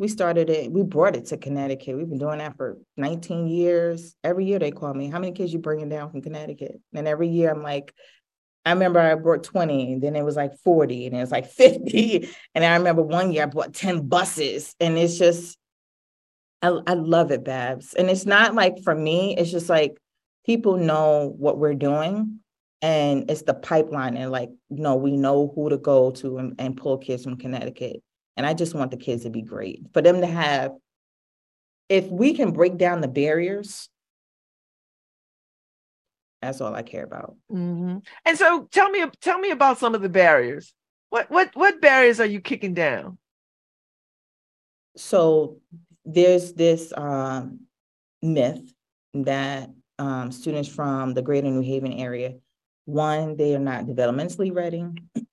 We 0.00 0.08
started 0.08 0.48
it. 0.48 0.72
We 0.72 0.82
brought 0.82 1.14
it 1.14 1.26
to 1.26 1.36
Connecticut. 1.36 1.94
We've 1.94 2.08
been 2.08 2.16
doing 2.16 2.38
that 2.38 2.56
for 2.56 2.78
19 2.96 3.48
years. 3.48 4.16
Every 4.24 4.46
year 4.46 4.58
they 4.58 4.70
call 4.70 4.94
me. 4.94 5.10
How 5.10 5.18
many 5.18 5.32
kids 5.32 5.52
you 5.52 5.58
bringing 5.58 5.90
down 5.90 6.10
from 6.10 6.22
Connecticut? 6.22 6.80
And 6.94 7.06
every 7.06 7.28
year 7.28 7.50
I'm 7.50 7.62
like, 7.62 7.92
I 8.64 8.72
remember 8.72 8.98
I 8.98 9.14
brought 9.16 9.44
20, 9.44 9.92
and 9.92 10.02
then 10.02 10.16
it 10.16 10.24
was 10.24 10.36
like 10.36 10.56
40, 10.64 11.04
and 11.04 11.16
it 11.16 11.20
was 11.20 11.30
like 11.30 11.46
50. 11.50 12.30
And 12.54 12.64
I 12.64 12.76
remember 12.78 13.02
one 13.02 13.30
year 13.30 13.42
I 13.42 13.46
bought 13.46 13.74
10 13.74 14.08
buses, 14.08 14.74
and 14.80 14.96
it's 14.96 15.18
just, 15.18 15.58
I, 16.62 16.68
I 16.86 16.94
love 16.94 17.30
it, 17.30 17.44
Babz. 17.44 17.92
And 17.92 18.08
it's 18.08 18.24
not 18.24 18.54
like 18.54 18.82
for 18.82 18.94
me, 18.94 19.36
it's 19.36 19.50
just 19.50 19.68
like 19.68 19.98
people 20.46 20.78
know 20.78 21.34
what 21.36 21.58
we're 21.58 21.74
doing 21.74 22.40
and 22.80 23.30
it's 23.30 23.42
the 23.42 23.52
pipeline 23.52 24.16
and 24.16 24.30
like 24.30 24.48
you 24.70 24.82
know 24.82 24.96
we 24.96 25.14
know 25.14 25.52
who 25.54 25.68
to 25.68 25.76
go 25.76 26.10
to 26.10 26.38
and, 26.38 26.54
and 26.58 26.78
pull 26.78 26.96
kids 26.96 27.24
from 27.24 27.36
connecticut 27.36 28.02
and 28.40 28.46
i 28.46 28.54
just 28.54 28.74
want 28.74 28.90
the 28.90 28.96
kids 28.96 29.24
to 29.24 29.30
be 29.30 29.42
great 29.42 29.82
for 29.92 30.00
them 30.00 30.22
to 30.22 30.26
have 30.26 30.72
if 31.90 32.06
we 32.06 32.32
can 32.32 32.52
break 32.52 32.78
down 32.78 33.02
the 33.02 33.08
barriers 33.08 33.90
that's 36.40 36.62
all 36.62 36.74
i 36.74 36.80
care 36.80 37.04
about 37.04 37.36
mm-hmm. 37.52 37.98
and 38.24 38.38
so 38.38 38.66
tell 38.72 38.88
me 38.88 39.04
tell 39.20 39.38
me 39.38 39.50
about 39.50 39.78
some 39.78 39.94
of 39.94 40.00
the 40.00 40.08
barriers 40.08 40.72
what 41.10 41.30
what 41.30 41.50
what 41.52 41.82
barriers 41.82 42.18
are 42.18 42.24
you 42.24 42.40
kicking 42.40 42.72
down 42.72 43.18
so 44.96 45.58
there's 46.06 46.54
this 46.54 46.94
um, 46.96 47.60
myth 48.22 48.72
that 49.12 49.68
um, 50.00 50.32
students 50.32 50.68
from 50.68 51.12
the 51.12 51.22
greater 51.22 51.48
New 51.48 51.60
Haven 51.60 51.92
area, 51.92 52.36
one, 52.86 53.36
they 53.36 53.54
are 53.54 53.60
not 53.60 53.84
developmentally 53.84 54.54
ready. 54.54 54.84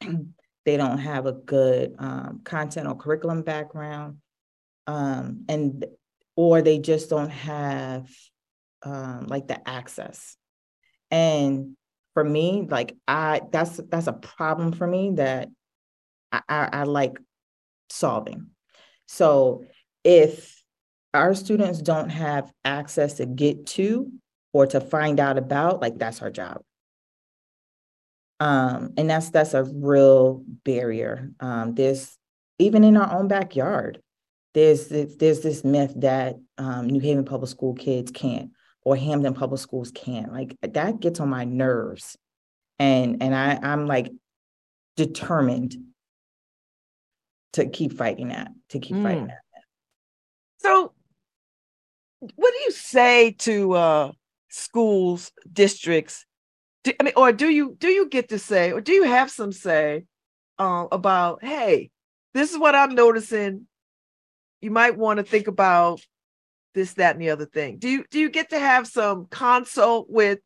they 0.68 0.76
don't 0.76 0.98
have 0.98 1.26
a 1.26 1.32
good 1.32 1.96
um, 1.98 2.42
content 2.44 2.90
or 2.90 2.96
curriculum 2.98 3.42
background. 3.42 4.18
Um, 4.86 5.46
and 5.48 5.86
or 6.36 6.62
they 6.62 6.78
just 6.78 7.10
don't 7.10 7.30
have 7.30 8.06
um, 8.84 9.28
like 9.28 9.48
the 9.48 9.66
access. 9.68 10.36
And 11.10 11.78
for 12.14 12.24
me, 12.24 12.68
like 12.70 12.98
I 13.08 13.44
that's 13.50 13.80
that's 13.90 14.08
a 14.08 14.14
problem 14.14 14.74
for 14.74 14.86
me 14.86 15.14
that 15.16 15.48
I, 16.34 16.42
I, 16.50 16.70
I 16.74 16.84
like 16.84 17.18
solving. 17.90 18.48
So 19.08 19.64
if 20.04 20.62
our 21.14 21.34
students 21.34 21.82
don't 21.82 22.10
have 22.10 22.52
access 22.66 23.14
to 23.16 23.26
get 23.26 23.68
to 23.68 24.12
or 24.52 24.68
to 24.68 24.82
find 24.82 25.22
out 25.22 25.38
about, 25.38 25.80
like 25.80 25.98
that's 25.98 26.22
our 26.22 26.30
job. 26.30 26.62
Um, 28.40 28.94
and 28.98 29.10
that's 29.10 29.30
that's 29.32 29.54
a 29.54 29.64
real 29.64 30.44
barrier. 30.64 31.32
Um, 31.40 31.74
there's 31.74 32.18
even 32.60 32.84
in 32.84 32.98
our 32.98 33.18
own 33.18 33.28
backyard, 33.28 34.02
there's 34.54 34.88
this, 34.88 35.16
there's 35.16 35.42
this 35.42 35.64
myth 35.64 35.94
that 35.98 36.38
um, 36.58 36.88
New 36.88 37.00
Haven 37.00 37.26
public 37.26 37.50
school 37.50 37.74
kids 37.74 38.12
can't 38.12 38.52
or 38.84 38.96
Hamden 38.96 39.34
public 39.34 39.60
schools 39.60 39.92
can't. 39.92 40.32
Like 40.32 40.56
that 40.62 41.00
gets 41.00 41.20
on 41.20 41.30
my 41.30 41.44
nerves, 41.44 42.16
and 42.80 43.22
and 43.22 43.36
I 43.36 43.60
I'm 43.62 43.86
like 43.86 44.12
determined 44.96 45.76
to 47.54 47.68
keep 47.68 47.94
fighting 47.94 48.30
that 48.30 48.52
to 48.70 48.80
keep 48.80 48.96
mm. 48.96 49.04
fighting 49.04 49.28
that. 49.28 49.42
So, 50.60 50.94
what 52.20 52.54
do 52.54 52.60
you 52.66 52.72
say 52.72 53.32
to 53.40 53.74
uh, 53.74 54.12
schools, 54.50 55.32
districts? 55.52 56.26
Do, 56.88 56.94
I 57.02 57.04
mean, 57.04 57.14
or 57.18 57.34
do 57.34 57.50
you 57.50 57.76
do 57.78 57.90
you 57.90 58.08
get 58.08 58.30
to 58.30 58.40
say, 58.40 58.72
or 58.72 58.80
do 58.80 58.94
you 58.94 59.04
have 59.04 59.30
some 59.30 59.52
say 59.52 60.06
uh, 60.58 60.86
about, 60.90 61.44
hey, 61.44 61.90
this 62.34 62.54
is 62.54 62.58
what 62.58 62.76
I'm 62.76 62.96
noticing. 62.96 63.68
You 64.62 64.72
might 64.72 64.98
want 64.98 65.18
to 65.18 65.24
think 65.24 65.48
about 65.48 66.00
this, 66.74 66.94
that, 66.94 67.14
and 67.14 67.22
the 67.22 67.32
other 67.32 67.46
thing. 67.46 67.78
Do 67.78 67.90
you 67.90 68.06
do 68.10 68.20
you 68.20 68.30
get 68.30 68.52
to 68.52 68.60
have 68.60 68.88
some 68.88 69.28
consult 69.30 70.08
with 70.10 70.40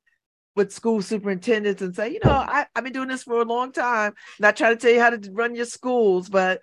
with 0.55 0.73
school 0.73 1.03
superintendents 1.03 1.83
and 1.83 1.95
say, 1.95 2.09
you 2.09 2.19
know, 2.25 2.31
I, 2.31 2.65
I've 2.75 2.83
been 2.85 2.91
doing 2.91 3.09
this 3.09 3.21
for 3.21 3.39
a 3.39 3.45
long 3.45 3.71
time, 3.71 4.13
not 4.39 4.57
trying 4.57 4.75
to 4.75 4.81
tell 4.81 4.91
you 4.91 4.99
how 4.99 5.11
to 5.11 5.31
run 5.31 5.53
your 5.53 5.65
schools, 5.65 6.27
but 6.27 6.59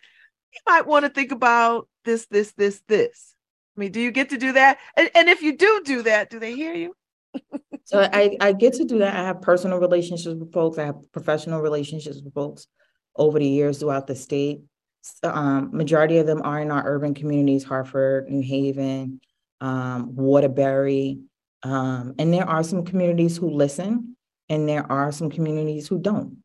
you 0.52 0.60
might 0.66 0.88
want 0.88 1.04
to 1.04 1.08
think 1.08 1.30
about 1.30 1.88
this, 2.04 2.26
this, 2.26 2.50
this, 2.54 2.82
this. 2.88 3.36
I 3.76 3.80
mean, 3.80 3.92
do 3.92 4.00
you 4.00 4.10
get 4.10 4.30
to 4.30 4.38
do 4.38 4.54
that? 4.54 4.78
And, 4.96 5.08
and 5.14 5.28
if 5.28 5.40
you 5.40 5.56
do 5.56 5.82
do 5.84 6.02
that, 6.02 6.30
do 6.30 6.40
they 6.40 6.56
hear 6.56 6.74
you? 6.74 6.96
So 7.88 8.06
I, 8.12 8.36
I 8.38 8.52
get 8.52 8.74
to 8.74 8.84
do 8.84 8.98
that. 8.98 9.16
I 9.16 9.22
have 9.24 9.40
personal 9.40 9.78
relationships 9.78 10.36
with 10.38 10.52
folks. 10.52 10.76
I 10.76 10.84
have 10.84 10.96
professional 11.10 11.62
relationships 11.62 12.20
with 12.22 12.34
folks 12.34 12.66
over 13.16 13.38
the 13.38 13.48
years 13.48 13.78
throughout 13.78 14.06
the 14.06 14.14
state. 14.14 14.60
Um, 15.22 15.70
majority 15.72 16.18
of 16.18 16.26
them 16.26 16.42
are 16.44 16.60
in 16.60 16.70
our 16.70 16.82
urban 16.84 17.14
communities, 17.14 17.64
Hartford, 17.64 18.28
New 18.28 18.42
Haven, 18.42 19.22
um, 19.62 20.14
Waterbury. 20.14 21.20
Um, 21.62 22.14
and 22.18 22.30
there 22.30 22.46
are 22.46 22.62
some 22.62 22.84
communities 22.84 23.38
who 23.38 23.48
listen 23.48 24.16
and 24.50 24.68
there 24.68 24.84
are 24.92 25.10
some 25.10 25.30
communities 25.30 25.88
who 25.88 25.98
don't. 25.98 26.42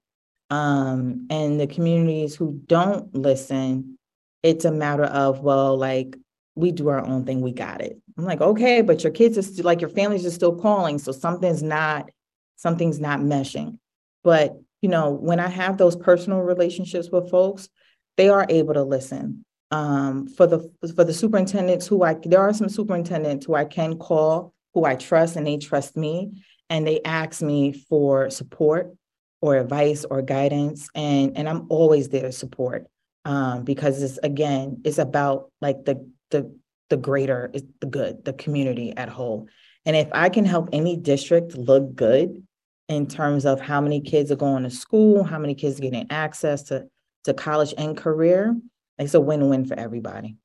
Um, 0.50 1.28
and 1.30 1.60
the 1.60 1.68
communities 1.68 2.36
who 2.36 2.62
don't 2.68 3.14
listen, 3.14 3.98
it's 4.44 4.64
a 4.64 4.72
matter 4.72 5.04
of, 5.04 5.42
well, 5.42 5.78
like 5.78 6.16
we 6.56 6.72
do 6.72 6.88
our 6.88 7.06
own 7.06 7.26
thing, 7.26 7.42
we 7.42 7.52
got 7.52 7.82
it. 7.82 8.00
I'm 8.18 8.26
like, 8.26 8.42
okay, 8.42 8.82
but 8.82 9.04
your 9.04 9.12
kids 9.12 9.38
are 9.38 9.42
still 9.42 9.66
like 9.66 9.82
your 9.82 9.90
families 9.90 10.26
are 10.26 10.32
still 10.32 10.56
calling. 10.56 11.00
So 11.00 11.12
something's 11.12 11.64
not, 11.64 12.10
something's 12.56 13.00
not 13.00 13.20
meshing. 13.20 13.80
But 14.24 14.56
you 14.82 14.90
know, 14.90 15.12
when 15.12 15.40
I 15.40 15.48
have 15.48 15.78
those 15.78 15.96
personal 15.96 16.40
relationships 16.42 17.10
with 17.12 17.32
folks, 17.32 17.70
they 18.18 18.30
are 18.30 18.46
able 18.50 18.74
to 18.74 18.84
listen. 18.84 19.46
Um, 19.72 20.28
for 20.28 20.46
the 20.46 20.72
for 20.96 21.04
the 21.04 21.14
superintendents 21.14 21.88
who 21.88 22.04
I 22.04 22.16
there 22.24 22.42
are 22.42 22.54
some 22.54 22.70
superintendents 22.70 23.46
who 23.48 23.56
I 23.56 23.66
can 23.66 23.98
call, 23.98 24.54
who 24.74 24.86
I 24.86 24.96
trust 24.96 25.36
and 25.36 25.48
they 25.48 25.58
trust 25.58 25.98
me, 25.98 26.44
and 26.70 26.86
they 26.86 27.02
ask 27.04 27.42
me 27.42 27.74
for 27.74 28.30
support 28.30 28.94
or 29.42 29.56
advice 29.58 30.06
or 30.06 30.22
guidance, 30.22 30.90
and 30.94 31.36
and 31.36 31.50
I'm 31.50 31.66
always 31.70 32.10
there 32.10 32.22
to 32.24 32.32
support 32.32 32.86
um, 33.26 33.64
because 33.64 34.04
it's 34.04 34.20
again 34.20 34.82
it's 34.84 35.00
about 35.00 35.52
like 35.62 35.86
the 35.86 36.08
the 36.30 36.56
the 36.94 36.98
greater 36.98 37.50
is 37.56 37.64
the 37.80 37.88
good, 37.88 38.24
the 38.24 38.34
community 38.34 38.96
at 38.96 39.10
whole. 39.10 39.48
And 39.84 39.96
if 39.96 40.08
I 40.12 40.30
can 40.30 40.46
help 40.46 40.70
any 40.72 40.96
district 40.96 41.58
look 41.58 41.96
good 41.96 42.46
in 42.88 43.08
terms 43.08 43.48
of 43.48 43.60
how 43.60 43.82
many 43.82 44.00
kids 44.00 44.32
are 44.32 44.36
going 44.36 44.62
to 44.62 44.70
school, 44.70 45.24
how 45.24 45.40
many 45.40 45.56
kids 45.56 45.80
getting 45.80 46.06
access 46.12 46.62
to, 46.64 46.86
to 47.24 47.34
college 47.34 47.74
and 47.80 47.98
career, 47.98 48.56
it's 49.00 49.16
a 49.16 49.20
win-win 49.20 49.66
for 49.66 49.74
everybody. 49.74 50.38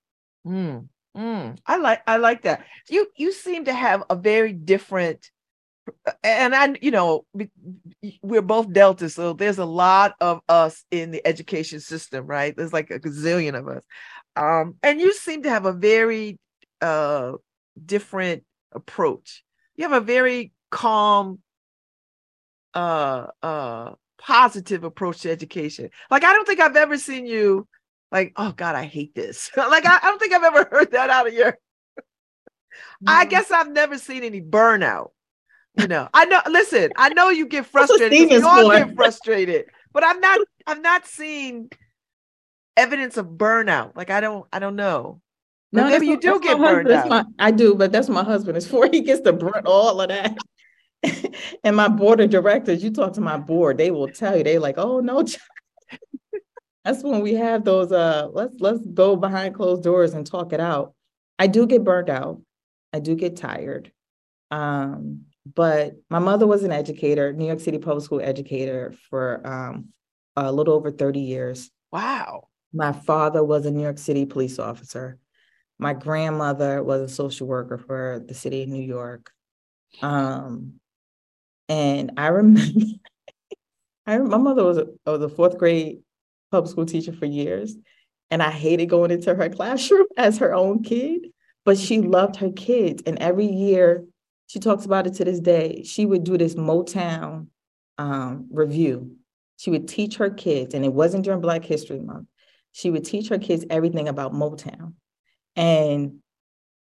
Mm, 0.46 0.88
mm. 1.14 1.58
I 1.66 1.76
like 1.76 2.00
I 2.06 2.16
like 2.16 2.42
that. 2.42 2.64
You 2.88 3.08
you 3.14 3.30
seem 3.30 3.66
to 3.66 3.74
have 3.74 4.04
a 4.08 4.16
very 4.16 4.54
different 4.54 5.30
and 6.22 6.54
I, 6.54 6.74
you 6.80 6.90
know, 6.90 7.24
we're 8.22 8.42
both 8.42 8.72
Delta, 8.72 9.08
so 9.08 9.32
there's 9.32 9.58
a 9.58 9.64
lot 9.64 10.14
of 10.20 10.40
us 10.48 10.84
in 10.90 11.11
the 11.11 11.26
education 11.26 11.80
system, 11.80 12.26
right? 12.26 12.56
There's 12.56 12.72
like 12.72 12.90
a 12.90 13.00
gazillion 13.00 13.58
of 13.58 13.68
us. 13.68 13.82
Um, 14.38 14.77
and 14.83 15.01
you 15.01 15.12
seem 15.14 15.42
to 15.42 15.51
have 15.51 15.66
a 15.66 15.72
very 15.72 16.38
uh, 16.81 17.33
different 17.85 18.44
approach. 18.72 19.42
You 19.77 19.88
have 19.88 20.01
a 20.01 20.05
very 20.05 20.53
calm, 20.70 21.40
uh, 22.72 23.27
uh, 23.42 23.92
positive 24.18 24.85
approach 24.85 25.22
to 25.22 25.31
education. 25.31 25.90
Like 26.11 26.24
I 26.24 26.33
don't 26.33 26.46
think 26.46 26.61
I've 26.61 26.77
ever 26.77 26.98
seen 26.98 27.27
you 27.27 27.66
like, 28.12 28.33
oh 28.37 28.53
God, 28.53 28.74
I 28.74 28.85
hate 28.85 29.14
this. 29.14 29.51
like 29.57 29.85
I, 29.85 29.98
I, 30.03 30.11
don't 30.11 30.18
think 30.18 30.33
I've 30.33 30.44
ever 30.44 30.68
heard 30.70 30.92
that 30.92 31.11
out 31.11 31.27
of 31.27 31.35
your. 31.35 31.59
I 33.07 33.24
guess 33.24 33.51
I've 33.51 33.70
never 33.70 33.98
seen 33.98 34.22
any 34.22 34.40
burnout. 34.40 35.09
You 35.77 35.87
know, 35.87 36.09
I 36.12 36.24
know. 36.24 36.40
Listen, 36.48 36.90
I 36.96 37.11
know 37.11 37.29
you 37.29 37.46
get 37.46 37.66
frustrated. 37.66 38.31
You 38.31 38.46
all 38.46 38.70
get 38.70 38.94
frustrated, 38.94 39.66
but 39.92 40.05
I'm 40.05 40.20
not. 40.20 40.40
I'm 40.66 40.83
not 40.83 41.07
seeing 41.07 41.70
evidence 42.79 43.17
of 43.17 43.27
burnout. 43.27 43.97
Like 43.97 44.11
I 44.11 44.21
don't, 44.21 44.47
I 44.53 44.59
don't 44.59 44.77
know. 44.77 45.21
no, 45.73 45.88
maybe 45.88 46.07
you 46.07 46.19
do 46.19 46.41
get 46.41 46.59
burned 46.59 46.91
out. 46.91 47.09
My, 47.09 47.25
I 47.38 47.51
do, 47.51 47.75
but 47.75 47.93
that's 47.93 48.09
my 48.09 48.25
husband. 48.25 48.57
It's 48.57 48.67
for 48.67 48.88
he 48.91 49.01
gets 49.01 49.21
to 49.23 49.33
burn 49.33 49.62
all 49.67 50.01
of 50.01 50.09
that. 50.09 50.37
and 51.64 51.77
my 51.77 51.88
board 51.88 52.21
of 52.21 52.31
directors, 52.31 52.83
you 52.83 52.91
talk 52.91 53.12
to 53.14 53.21
my 53.21 53.37
board, 53.37 53.79
they 53.79 53.91
will 53.91 54.09
tell 54.09 54.37
you, 54.37 54.45
they 54.45 54.59
like, 54.59 54.79
oh 54.79 55.01
no. 55.01 55.25
that's 56.85 57.03
when 57.03 57.21
we 57.21 57.35
have 57.35 57.64
those 57.64 57.93
uh 57.93 58.29
let's 58.33 58.55
let's 58.61 58.81
go 58.95 59.14
behind 59.17 59.55
closed 59.55 59.83
doors 59.83 60.14
and 60.14 60.27
talk 60.27 60.53
it 60.53 60.61
out. 60.61 60.95
I 61.38 61.47
do 61.47 61.67
get 61.67 61.85
burned 61.85 62.11
out. 62.11 62.41
I 62.93 63.01
do 63.01 63.14
get 63.14 63.37
tired. 63.37 63.93
Um, 64.51 65.27
but 65.55 65.95
my 66.11 66.19
mother 66.19 66.47
was 66.47 66.64
an 66.64 66.73
educator, 66.73 67.33
New 67.33 67.47
York 67.47 67.61
City 67.61 67.79
public 67.79 68.05
school 68.05 68.21
educator 68.21 68.95
for 69.11 69.47
um, 69.47 69.88
a 70.37 70.53
little 70.53 70.75
over 70.75 70.91
30 70.91 71.21
years. 71.21 71.71
Wow. 71.93 72.49
My 72.72 72.92
father 72.92 73.42
was 73.42 73.66
a 73.66 73.70
New 73.70 73.83
York 73.83 73.98
City 73.98 74.26
police 74.26 74.59
officer. 74.59 75.18
My 75.78 75.94
grandmother 75.94 76.83
was 76.83 77.00
a 77.02 77.09
social 77.09 77.46
worker 77.46 77.78
for 77.78 78.22
the 78.26 78.35
city 78.35 78.62
of 78.62 78.68
New 78.68 78.83
York. 78.83 79.31
Um, 80.02 80.74
and 81.68 82.12
I 82.16 82.28
remember, 82.28 82.83
I 84.07 84.18
my 84.18 84.38
mother 84.38 84.64
was 84.64 84.78
a, 84.78 84.87
was 85.07 85.22
a 85.22 85.28
fourth 85.28 85.59
grade 85.59 86.00
public 86.50 86.70
school 86.70 86.87
teacher 86.87 87.12
for 87.12 87.26
years, 87.26 87.76
and 88.31 88.42
I 88.42 88.50
hated 88.50 88.87
going 88.87 89.11
into 89.11 89.35
her 89.35 89.48
classroom 89.50 90.07
as 90.16 90.38
her 90.38 90.54
own 90.54 90.83
kid, 90.83 91.28
but 91.64 91.78
she 91.78 92.00
loved 92.00 92.37
her 92.37 92.50
kids, 92.50 93.02
and 93.07 93.18
every 93.18 93.46
year 93.46 94.04
she 94.46 94.59
talks 94.59 94.85
about 94.85 95.07
it 95.07 95.14
to 95.14 95.24
this 95.24 95.40
day. 95.40 95.83
She 95.85 96.07
would 96.07 96.24
do 96.24 96.38
this 96.38 96.54
Motown 96.54 97.48
um, 97.98 98.48
review. 98.50 99.16
She 99.59 99.70
would 99.70 99.88
teach 99.88 100.16
her 100.16 100.31
kids, 100.31 100.74
and 100.74 100.85
it 100.85 100.92
wasn't 100.92 101.24
during 101.24 101.40
Black 101.40 101.64
History 101.64 102.00
Month. 102.00 102.28
She 102.72 102.90
would 102.90 103.04
teach 103.04 103.28
her 103.28 103.38
kids 103.38 103.64
everything 103.70 104.09
about 104.09 104.33
Motown. 104.33 104.94
And 105.57 106.20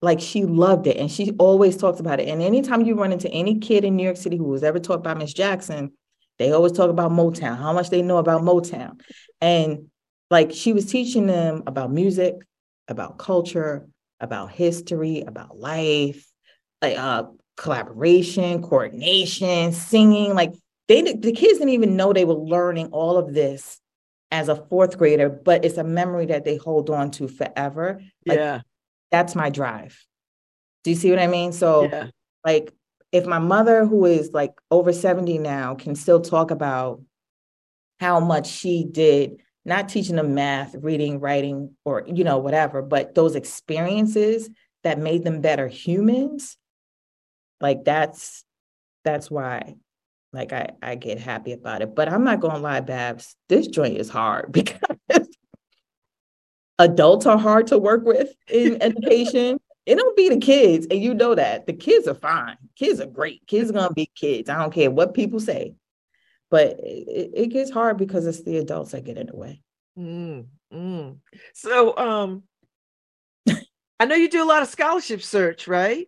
like 0.03 0.21
she 0.21 0.45
loved 0.45 0.87
it. 0.87 0.97
And 0.97 1.11
she 1.11 1.33
always 1.39 1.77
talks 1.77 2.01
about 2.01 2.21
it. 2.21 2.29
And 2.29 2.43
anytime 2.43 2.83
you 2.83 2.95
run 2.95 3.13
into 3.13 3.31
any 3.31 3.59
kid 3.59 3.85
in 3.85 3.97
New 3.97 4.05
York 4.05 4.17
City 4.17 4.37
who 4.37 4.45
was 4.45 4.63
ever 4.63 4.79
taught 4.79 5.03
by 5.03 5.15
Miss 5.15 5.33
Jackson, 5.33 5.93
they 6.39 6.53
always 6.53 6.73
talk 6.73 6.91
about 6.91 7.13
Motown, 7.13 7.57
how 7.57 7.73
much 7.73 7.91
they 7.91 8.03
know 8.03 8.19
about 8.19 8.43
Motown. 8.43 9.01
And 9.41 9.91
like 10.31 10.53
she 10.53 10.73
was 10.73 10.87
teaching 10.87 11.27
them 11.27 11.63
about 11.67 11.93
music, 11.93 12.35
about 12.89 13.19
culture, 13.19 13.87
about 14.21 14.51
history, 14.51 15.23
about 15.23 15.59
life, 15.59 16.27
like 16.83 16.99
uh, 16.99 17.25
collaboration, 17.57 18.63
coordination, 18.63 19.73
singing. 19.73 20.35
Like 20.35 20.55
they 20.89 21.03
the 21.03 21.33
kids 21.33 21.59
didn't 21.59 21.71
even 21.71 21.97
know 21.97 22.13
they 22.13 22.25
were 22.25 22.35
learning 22.35 22.89
all 22.89 23.17
of 23.17 23.33
this 23.33 23.81
as 24.35 24.49
a 24.49 24.57
fourth 24.57 24.99
grader, 24.99 25.29
but 25.29 25.65
it's 25.65 25.79
a 25.79 25.85
memory 25.85 26.27
that 26.27 26.45
they 26.45 26.57
hold 26.57 26.91
on 26.91 27.09
to 27.13 27.29
forever. 27.29 28.03
Like, 28.27 28.39
yeah. 28.39 28.61
That's 29.13 29.37
my 29.37 29.49
drive. 29.49 30.05
Do 30.83 30.91
you 30.91 30.97
see 30.97 31.11
what 31.11 31.21
I 31.21 31.29
mean? 31.29 31.53
So 31.53 31.85
Yeah. 31.85 32.09
like 32.45 32.75
if 33.13 33.27
my 33.27 33.39
mother 33.39 33.87
who 33.87 34.07
is 34.07 34.33
like 34.33 34.55
over 34.73 34.93
70 34.93 35.39
now 35.39 35.77
can 35.77 35.95
still 35.95 36.21
talk 36.21 36.51
about 36.51 37.01
how 38.01 38.19
much 38.19 38.49
she 38.49 38.85
did 38.85 39.41
not 39.65 39.89
teaching 39.89 40.17
them 40.17 40.35
math 40.35 40.75
reading 40.81 41.21
writing 41.21 41.77
or 41.85 42.03
you 42.13 42.25
know 42.25 42.39
whatever 42.39 42.83
but 42.83 43.15
those 43.15 43.37
experiences 43.37 44.51
that 44.83 44.99
made 44.99 45.23
them 45.23 45.41
better 45.41 45.69
humans 45.69 46.57
like 47.61 47.85
that's 47.85 48.45
that's 49.05 49.31
why 49.31 49.77
like 50.35 50.53
i 50.53 50.69
i 50.83 50.95
get 50.95 51.19
happy 51.19 51.53
about 51.53 51.81
it 51.81 51.95
but 51.95 52.09
i'm 52.09 52.25
not 52.25 52.41
gonna 52.41 52.59
lie 52.59 52.81
babs 52.81 53.37
this 53.49 53.67
joint 53.67 53.97
is 53.97 54.09
hard 54.09 54.53
because 54.53 54.79
adults 56.79 57.27
are 57.27 57.39
hard 57.39 57.69
to 57.69 57.79
work 57.79 58.05
with 58.05 58.35
in 58.49 58.79
education. 58.83 59.59
It 59.87 59.97
don't 59.97 60.17
be 60.17 60.31
the 60.31 60.39
kids 60.39 60.87
and 60.91 61.01
you 61.01 61.15
know 61.15 61.35
that. 61.35 61.67
The 61.67 61.75
kids 61.75 62.09
are 62.09 62.15
fine. 62.15 62.57
Kids 62.77 63.01
are 63.01 63.07
great. 63.07 63.47
Kids 63.47 63.71
are 63.71 63.75
gonna 63.75 63.93
be 63.93 64.11
kids. 64.15 64.49
I 64.49 64.59
don't 64.59 64.73
care 64.73 64.91
what 64.91 65.15
people 65.15 65.41
say. 65.41 65.75
But 66.51 66.79
it, 66.81 67.31
it 67.35 67.47
gets 67.49 67.71
hard 67.71 67.99
because 67.99 68.27
it's 68.27 68.43
the 68.43 68.59
adults 68.59 68.93
that 68.93 69.05
get 69.05 69.19
in 69.19 69.27
the 69.27 69.37
way. 69.37 69.63
Mm, 69.99 70.47
mm. 70.73 71.19
So, 71.53 71.97
um, 71.97 72.45
I 74.01 74.07
know 74.07 74.15
you 74.15 74.31
do 74.31 74.43
a 74.43 74.47
lot 74.47 74.63
of 74.63 74.69
scholarship 74.69 75.23
search, 75.23 75.69
right? 75.69 76.07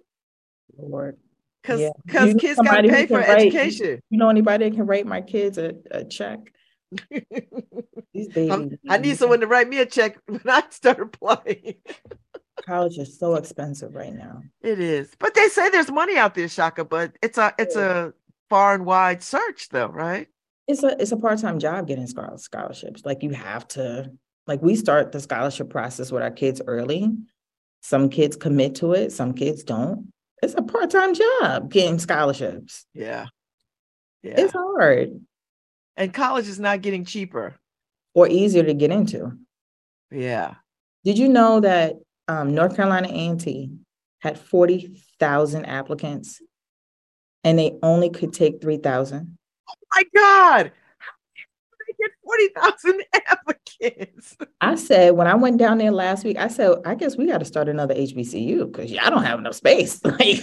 Lord. 0.76 1.18
Because 1.66 1.80
Yeah. 1.80 2.32
kids 2.38 2.60
got 2.62 2.82
to 2.82 2.88
pay 2.88 3.06
for 3.06 3.18
write- 3.18 3.28
education. 3.28 4.00
you 4.10 4.18
know 4.18 4.28
anybody 4.28 4.68
that 4.68 4.76
can 4.76 4.86
write 4.86 5.06
my 5.06 5.20
kids 5.20 5.58
a, 5.58 5.74
a 5.90 6.04
check 6.04 6.38
these 8.12 8.28
babies 8.28 8.50
I'm- 8.50 8.78
I 8.88 8.98
need 8.98 9.16
someone 9.18 9.40
to 9.40 9.46
write 9.46 9.68
me 9.68 9.78
a 9.80 9.86
check 9.86 10.18
when 10.26 10.40
I 10.46 10.62
start 10.70 11.00
applying. 11.00 11.74
college 12.64 12.98
is 12.98 13.18
so 13.18 13.34
expensive 13.34 13.94
right 13.94 14.14
now 14.14 14.42
It 14.62 14.80
is, 14.80 15.12
but 15.18 15.34
they 15.34 15.48
say 15.48 15.68
there's 15.70 15.90
money 15.90 16.16
out 16.16 16.34
there, 16.34 16.48
Chaka. 16.48 16.84
But 16.84 17.12
it's 17.22 17.38
a 17.38 17.52
it's 17.58 17.76
a 17.76 18.12
far 18.48 18.74
and 18.74 18.86
wide 18.86 19.22
search, 19.22 19.68
though, 19.70 19.88
right? 19.88 20.28
it's 20.68 20.82
a 20.82 21.00
it's 21.00 21.12
a 21.12 21.16
part-time 21.16 21.58
job 21.60 21.86
getting 21.86 22.06
schol- 22.08 22.38
scholarships 22.38 23.02
like 23.04 23.22
you 23.22 23.30
have 23.30 23.68
to 23.68 24.10
like 24.48 24.60
we 24.62 24.74
start 24.74 25.12
the 25.12 25.20
scholarship 25.20 25.70
process 25.70 26.10
with 26.10 26.22
our 26.24 26.30
kids 26.32 26.60
early 26.66 27.12
some 27.82 28.08
kids 28.08 28.34
commit 28.34 28.74
to 28.74 28.92
it 28.92 29.12
some 29.12 29.32
kids 29.32 29.62
don't 29.62 30.12
it's 30.42 30.54
a 30.54 30.62
part-time 30.62 31.14
job 31.14 31.70
getting 31.70 31.98
scholarships 31.98 32.86
Yeah, 32.94 33.26
yeah. 34.22 34.34
it's 34.38 34.52
hard 34.52 35.20
and 35.96 36.12
college 36.12 36.46
is 36.48 36.60
not 36.60 36.82
getting 36.82 37.04
cheaper. 37.04 37.56
or 38.14 38.28
easier 38.28 38.62
to 38.62 38.74
get 38.74 38.90
into 38.90 39.32
Yeah. 40.10 40.54
did 41.04 41.18
you 41.18 41.28
know 41.28 41.60
that 41.60 41.94
um, 42.28 42.54
north 42.54 42.76
carolina 42.76 43.08
a&t 43.08 43.70
had 44.20 44.38
40000 44.38 45.64
applicants 45.66 46.40
and 47.44 47.58
they 47.58 47.78
only 47.82 48.10
could 48.10 48.32
take 48.32 48.60
3000 48.60 49.38
Oh 49.68 49.74
My 49.94 50.02
God, 50.14 50.72
how 52.26 52.70
did 52.70 52.78
they 52.78 52.92
get 52.92 52.94
forty 52.94 53.00
thousand 53.00 53.02
applicants? 53.26 54.36
I 54.60 54.74
said 54.74 55.14
when 55.16 55.26
I 55.26 55.34
went 55.34 55.58
down 55.58 55.78
there 55.78 55.90
last 55.92 56.24
week, 56.24 56.36
I 56.38 56.48
said, 56.48 56.78
I 56.84 56.94
guess 56.94 57.16
we 57.16 57.26
got 57.26 57.38
to 57.38 57.44
start 57.44 57.68
another 57.68 57.94
HBCU 57.94 58.70
because 58.70 58.90
y'all 58.90 59.10
don't 59.10 59.24
have 59.24 59.38
enough 59.38 59.54
space. 59.54 60.00
Like, 60.18 60.40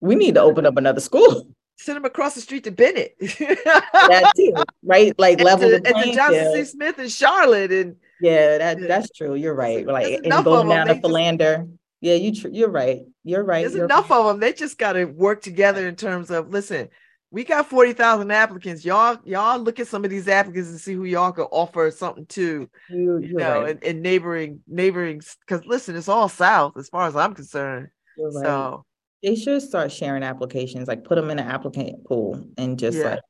we 0.00 0.14
need 0.14 0.34
to 0.34 0.42
open 0.42 0.66
up 0.66 0.76
another 0.76 1.00
school. 1.00 1.48
Send 1.78 1.96
them 1.96 2.04
across 2.04 2.34
the 2.34 2.40
street 2.40 2.64
to 2.64 2.70
Bennett. 2.70 3.16
That 3.20 4.32
too, 4.36 4.54
right? 4.82 5.18
Like 5.18 5.38
and 5.38 5.44
level 5.44 5.68
to, 5.70 5.78
the 5.80 5.94
and 5.94 6.04
to 6.04 6.12
Johnson 6.14 6.52
C. 6.52 6.64
Smith 6.64 6.98
and 6.98 7.10
Charlotte, 7.10 7.72
and 7.72 7.96
Yeah, 8.20 8.58
that 8.58 8.80
that's 8.80 9.10
true. 9.10 9.34
You're 9.34 9.54
right. 9.54 9.86
Like, 9.86 10.06
and 10.14 10.26
enough 10.26 10.44
go 10.44 10.62
down 10.66 10.86
to 10.86 10.94
just- 10.94 11.02
Philander. 11.02 11.66
Yeah, 12.02 12.14
you 12.14 12.34
tr- 12.34 12.48
you're 12.48 12.70
right. 12.70 13.00
You're 13.24 13.42
right. 13.42 13.62
there's 13.62 13.74
You're 13.74 13.86
enough 13.86 14.10
of 14.10 14.26
them. 14.26 14.38
They 14.38 14.52
just 14.52 14.78
got 14.78 14.92
to 14.92 15.06
work 15.06 15.40
together 15.42 15.88
in 15.88 15.96
terms 15.96 16.30
of 16.30 16.50
listen. 16.50 16.88
We 17.36 17.44
got 17.44 17.68
forty 17.68 17.92
thousand 17.92 18.30
applicants. 18.30 18.82
Y'all, 18.82 19.18
y'all 19.26 19.58
look 19.58 19.78
at 19.78 19.88
some 19.88 20.04
of 20.06 20.10
these 20.10 20.26
applicants 20.26 20.70
and 20.70 20.80
see 20.80 20.94
who 20.94 21.04
y'all 21.04 21.32
could 21.32 21.48
offer 21.50 21.90
something 21.90 22.24
to. 22.28 22.66
You, 22.88 23.18
You 23.18 23.34
know, 23.34 23.60
right. 23.64 23.72
in, 23.82 23.96
in 23.96 24.00
neighboring 24.00 24.60
neighboring. 24.66 25.20
Because 25.40 25.62
listen, 25.66 25.96
it's 25.96 26.08
all 26.08 26.30
South 26.30 26.78
as 26.78 26.88
far 26.88 27.06
as 27.06 27.14
I'm 27.14 27.34
concerned. 27.34 27.88
You're 28.16 28.30
right. 28.30 28.42
So 28.42 28.86
They 29.22 29.34
should 29.36 29.60
start 29.60 29.92
sharing 29.92 30.22
applications, 30.22 30.88
like 30.88 31.04
put 31.04 31.16
them 31.16 31.28
in 31.28 31.38
an 31.38 31.46
applicant 31.46 32.06
pool 32.06 32.42
and 32.56 32.78
just 32.78 32.96
Yeah. 32.96 33.04
like 33.10 33.20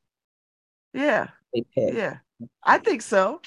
yeah, 0.93 1.27
they 1.53 1.65
pick. 1.75 1.93
yeah, 1.93 2.19
I 2.63 2.77
think 2.77 3.01
so. 3.01 3.41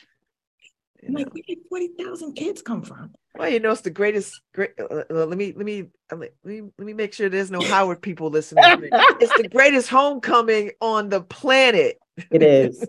I'm 1.09 1.15
like, 1.15 1.33
where 1.33 1.43
did 1.49 1.59
40,000 1.71 2.35
kids 2.35 2.61
come 2.61 2.83
from? 2.83 3.15
Well, 3.37 3.49
you 3.49 3.61
know, 3.61 3.71
it's 3.71 3.83
the 3.83 3.91
greatest. 3.91 4.41
Great. 4.55 4.73
Uh, 4.79 5.05
uh, 5.11 5.25
let 5.27 5.39
me 5.39 5.53
let 5.57 5.65
me 5.65 5.85
uh, 6.13 6.17
let 6.17 6.31
me 6.45 6.63
let 6.79 6.87
me 6.87 6.93
make 6.93 7.13
sure 7.15 7.29
there's 7.29 7.51
no 7.51 7.61
Howard 7.63 8.03
people 8.03 8.31
listening. 8.31 8.65
It's 9.21 9.37
the 9.37 9.49
greatest 9.49 9.89
homecoming 9.89 10.73
on 10.81 11.09
the 11.11 11.21
planet. 11.21 11.99
It 12.31 12.43
is. 12.43 12.85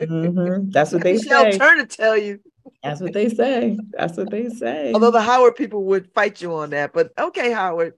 Mhm. 0.00 0.72
That's 0.72 0.92
what 0.92 1.02
they 1.04 1.18
say. 1.18 1.24
Michelle 1.24 1.52
say. 1.52 1.58
Turner 1.58 1.86
tell 1.86 2.16
you. 2.16 2.40
That's 2.82 3.00
what 3.00 3.12
they 3.12 3.28
say. 3.28 3.78
That's 3.90 4.16
what 4.16 4.30
they 4.30 4.48
say. 4.48 4.92
Although 4.92 5.10
the 5.12 5.20
Howard 5.20 5.54
people 5.56 5.84
would 5.84 6.10
fight 6.14 6.42
you 6.42 6.54
on 6.54 6.70
that, 6.70 6.92
but 6.92 7.12
okay, 7.18 7.52
Howard. 7.52 7.94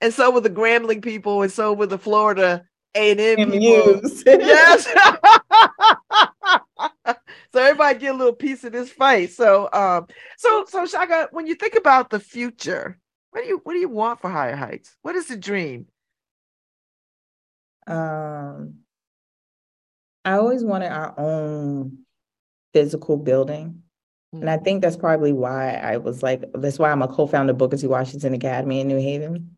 And 0.00 0.12
so 0.12 0.30
would 0.30 0.42
the 0.44 0.50
Grambling 0.50 1.02
people, 1.02 1.42
and 1.42 1.50
so 1.52 1.72
would 1.72 1.90
the 1.90 1.98
Florida 1.98 2.64
A 2.94 3.10
and 3.10 3.20
M 3.20 3.50
people. 3.50 4.00
Yes. 4.26 4.86
So 7.54 7.62
everybody 7.62 8.00
get 8.00 8.16
a 8.16 8.18
little 8.18 8.32
piece 8.34 8.64
of 8.64 8.72
this 8.72 8.90
fight. 8.90 9.30
So 9.30 9.68
um, 9.72 10.08
so 10.36 10.64
so 10.68 10.86
Chaka, 10.86 11.28
when 11.30 11.46
you 11.46 11.54
think 11.54 11.76
about 11.76 12.10
the 12.10 12.18
future, 12.18 12.98
what 13.30 13.42
do 13.42 13.46
you 13.46 13.60
what 13.62 13.74
do 13.74 13.78
you 13.78 13.88
want 13.88 14.20
for 14.20 14.28
higher 14.28 14.56
heights? 14.56 14.96
What 15.02 15.14
is 15.14 15.28
the 15.28 15.36
dream? 15.36 15.86
um, 17.86 18.74
I 20.24 20.32
always 20.32 20.64
wanted 20.64 20.90
our 20.90 21.14
own 21.16 21.98
physical 22.72 23.16
building. 23.16 23.82
And 24.32 24.50
I 24.50 24.56
think 24.56 24.82
that's 24.82 24.96
probably 24.96 25.32
why 25.32 25.74
I 25.74 25.98
was 25.98 26.24
like, 26.24 26.42
that's 26.54 26.76
why 26.80 26.90
I'm 26.90 27.02
a 27.02 27.08
co-founder 27.08 27.52
of 27.52 27.58
Booker 27.58 27.76
T. 27.76 27.86
Washington 27.86 28.34
Academy 28.34 28.80
in 28.80 28.88
New 28.88 28.98
Haven. 28.98 29.56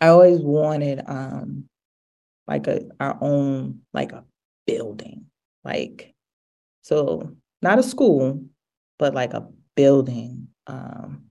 I 0.00 0.08
always 0.08 0.38
wanted 0.38 1.02
um 1.08 1.64
like 2.46 2.68
a 2.68 2.82
our 3.00 3.18
own 3.20 3.80
like 3.92 4.12
a 4.12 4.24
building. 4.64 5.26
Like 5.64 6.14
so 6.88 7.36
not 7.60 7.78
a 7.78 7.82
school, 7.82 8.42
but 8.98 9.14
like 9.14 9.34
a 9.34 9.46
building. 9.76 10.48
Um 10.66 11.24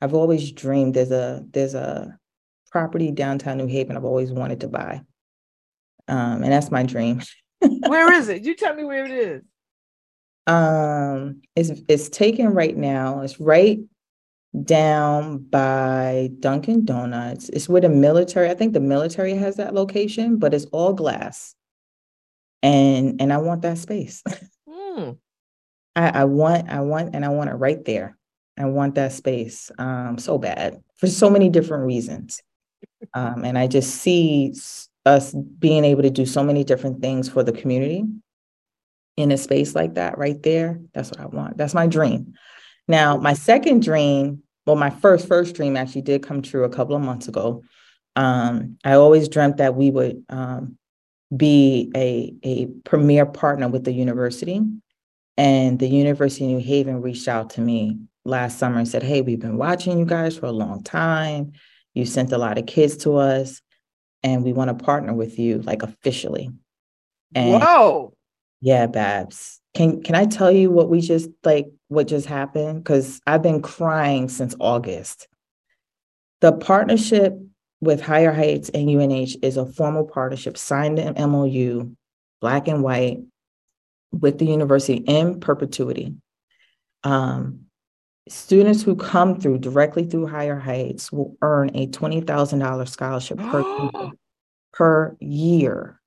I've 0.00 0.14
always 0.14 0.50
dreamed 0.50 0.94
there's 0.94 1.10
a 1.10 1.44
there's 1.50 1.74
a 1.74 2.18
property 2.70 3.10
downtown 3.10 3.58
New 3.58 3.66
Haven 3.66 3.96
I've 3.96 4.04
always 4.04 4.32
wanted 4.32 4.60
to 4.60 4.68
buy. 4.68 5.02
Um 6.08 6.42
and 6.42 6.52
that's 6.52 6.70
my 6.70 6.84
dream. 6.84 7.20
Where 7.86 8.12
is 8.14 8.28
it? 8.28 8.44
You 8.44 8.54
tell 8.54 8.74
me 8.74 8.84
where 8.84 9.04
it 9.04 9.12
is. 9.12 9.42
Um, 10.46 11.42
it's 11.54 11.70
it's 11.88 12.08
taken 12.08 12.48
right 12.48 12.76
now. 12.76 13.20
It's 13.20 13.38
right 13.38 13.78
down 14.64 15.38
by 15.38 16.30
Dunkin' 16.40 16.84
Donuts. 16.84 17.48
It's 17.50 17.68
where 17.68 17.80
the 17.80 17.88
military, 17.88 18.50
I 18.50 18.54
think 18.54 18.72
the 18.72 18.80
military 18.80 19.34
has 19.34 19.56
that 19.56 19.74
location, 19.74 20.38
but 20.38 20.52
it's 20.52 20.66
all 20.66 20.92
glass. 20.92 21.54
And 22.62 23.20
and 23.20 23.32
I 23.32 23.38
want 23.38 23.62
that 23.62 23.78
space. 23.78 24.22
Mm. 24.92 25.18
I, 25.96 26.08
I 26.08 26.24
want, 26.24 26.70
I 26.70 26.80
want, 26.80 27.14
and 27.14 27.24
I 27.24 27.28
want 27.28 27.50
it 27.50 27.54
right 27.54 27.84
there. 27.84 28.16
I 28.58 28.66
want 28.66 28.94
that 28.96 29.12
space 29.12 29.70
um, 29.78 30.18
so 30.18 30.38
bad 30.38 30.82
for 30.96 31.06
so 31.06 31.30
many 31.30 31.48
different 31.48 31.84
reasons. 31.84 32.42
Um, 33.14 33.44
and 33.44 33.58
I 33.58 33.66
just 33.66 33.96
see 33.96 34.54
us 35.04 35.34
being 35.34 35.84
able 35.84 36.02
to 36.02 36.10
do 36.10 36.26
so 36.26 36.44
many 36.44 36.64
different 36.64 37.00
things 37.00 37.28
for 37.28 37.42
the 37.42 37.52
community 37.52 38.04
in 39.16 39.32
a 39.32 39.36
space 39.36 39.74
like 39.74 39.94
that 39.94 40.18
right 40.18 40.40
there. 40.42 40.80
That's 40.94 41.10
what 41.10 41.20
I 41.20 41.26
want. 41.26 41.56
That's 41.56 41.74
my 41.74 41.86
dream. 41.86 42.34
Now, 42.88 43.16
my 43.16 43.34
second 43.34 43.82
dream, 43.82 44.42
well, 44.66 44.76
my 44.76 44.90
first 44.90 45.26
first 45.26 45.54
dream 45.54 45.76
actually 45.76 46.02
did 46.02 46.22
come 46.22 46.42
true 46.42 46.64
a 46.64 46.70
couple 46.70 46.96
of 46.96 47.02
months 47.02 47.28
ago. 47.28 47.62
Um, 48.16 48.78
I 48.84 48.94
always 48.94 49.28
dreamt 49.28 49.58
that 49.58 49.74
we 49.74 49.90
would 49.90 50.24
um, 50.28 50.76
be 51.34 51.90
a, 51.96 52.34
a 52.44 52.66
premier 52.84 53.26
partner 53.26 53.68
with 53.68 53.84
the 53.84 53.92
university. 53.92 54.60
And 55.36 55.78
the 55.78 55.88
University 55.88 56.44
of 56.44 56.50
New 56.50 56.64
Haven 56.64 57.00
reached 57.00 57.28
out 57.28 57.50
to 57.50 57.60
me 57.60 57.98
last 58.24 58.58
summer 58.58 58.78
and 58.78 58.88
said, 58.88 59.02
Hey, 59.02 59.22
we've 59.22 59.40
been 59.40 59.56
watching 59.56 59.98
you 59.98 60.04
guys 60.04 60.36
for 60.36 60.46
a 60.46 60.52
long 60.52 60.82
time. 60.82 61.52
You 61.94 62.06
sent 62.06 62.32
a 62.32 62.38
lot 62.38 62.58
of 62.58 62.66
kids 62.66 62.96
to 62.98 63.16
us, 63.16 63.60
and 64.22 64.44
we 64.44 64.52
want 64.52 64.76
to 64.76 64.84
partner 64.84 65.12
with 65.12 65.38
you, 65.38 65.58
like 65.58 65.82
officially. 65.82 66.50
And 67.34 67.62
Whoa. 67.62 68.14
Yeah, 68.60 68.86
Babz. 68.86 69.60
Can 69.74 70.02
can 70.02 70.14
I 70.14 70.26
tell 70.26 70.52
you 70.52 70.70
what 70.70 70.88
we 70.88 71.00
just 71.00 71.28
like 71.44 71.66
what 71.88 72.06
just 72.06 72.26
happened? 72.26 72.82
Because 72.82 73.20
I've 73.26 73.42
been 73.42 73.62
crying 73.62 74.28
since 74.28 74.54
August. 74.60 75.28
The 76.40 76.52
partnership 76.52 77.34
with 77.80 78.00
Higher 78.00 78.32
Heights 78.32 78.68
and 78.68 78.88
UNH 78.88 79.36
is 79.42 79.56
a 79.56 79.66
formal 79.66 80.04
partnership 80.04 80.56
signed 80.56 80.98
in 80.98 81.14
MOU, 81.14 81.94
black 82.40 82.68
and 82.68 82.82
white, 82.82 83.18
with 84.12 84.38
the 84.38 84.46
university 84.46 84.98
in 84.98 85.40
perpetuity. 85.40 86.14
Um, 87.02 87.66
students 88.28 88.82
who 88.82 88.94
come 88.94 89.40
through 89.40 89.58
directly 89.58 90.04
through 90.04 90.26
Higher 90.26 90.58
Heights 90.58 91.10
will 91.10 91.36
earn 91.42 91.70
a 91.74 91.88
$20,000 91.88 92.88
scholarship 92.88 93.38
per, 93.38 94.10
per 94.72 95.16
year 95.20 96.00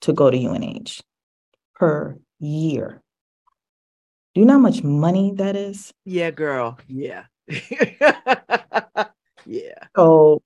to 0.00 0.12
go 0.12 0.30
to 0.30 0.36
UNH 0.36 1.00
per 1.74 2.18
year. 2.40 3.02
Do 4.34 4.40
you 4.40 4.46
know 4.46 4.54
how 4.54 4.58
much 4.58 4.82
money 4.82 5.32
that 5.36 5.56
is? 5.56 5.92
Yeah, 6.04 6.30
girl. 6.30 6.78
Yeah. 6.86 7.24
yeah. 9.46 9.86
So, 9.96 10.42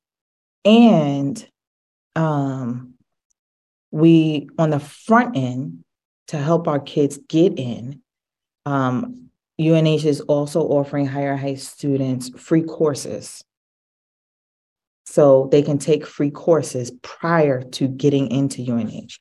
and 0.64 1.47
um, 2.14 2.95
we 3.90 4.49
on 4.59 4.71
the 4.71 4.81
front 4.81 5.37
end 5.37 5.85
to 6.29 6.39
help 6.39 6.69
our 6.69 6.81
kids 6.81 7.19
get 7.29 7.59
in. 7.59 8.01
Um, 8.67 9.31
UNH 9.61 10.05
is 10.07 10.21
also 10.23 10.63
offering 10.63 11.07
higher 11.07 11.37
high 11.37 11.55
students 11.55 12.31
free 12.39 12.63
courses. 12.63 13.45
So 15.07 15.49
they 15.51 15.63
can 15.63 15.79
take 15.79 16.07
free 16.07 16.31
courses 16.31 16.91
prior 17.03 17.63
to 17.63 17.89
getting 17.89 18.31
into 18.31 18.63
UNH. 18.63 19.19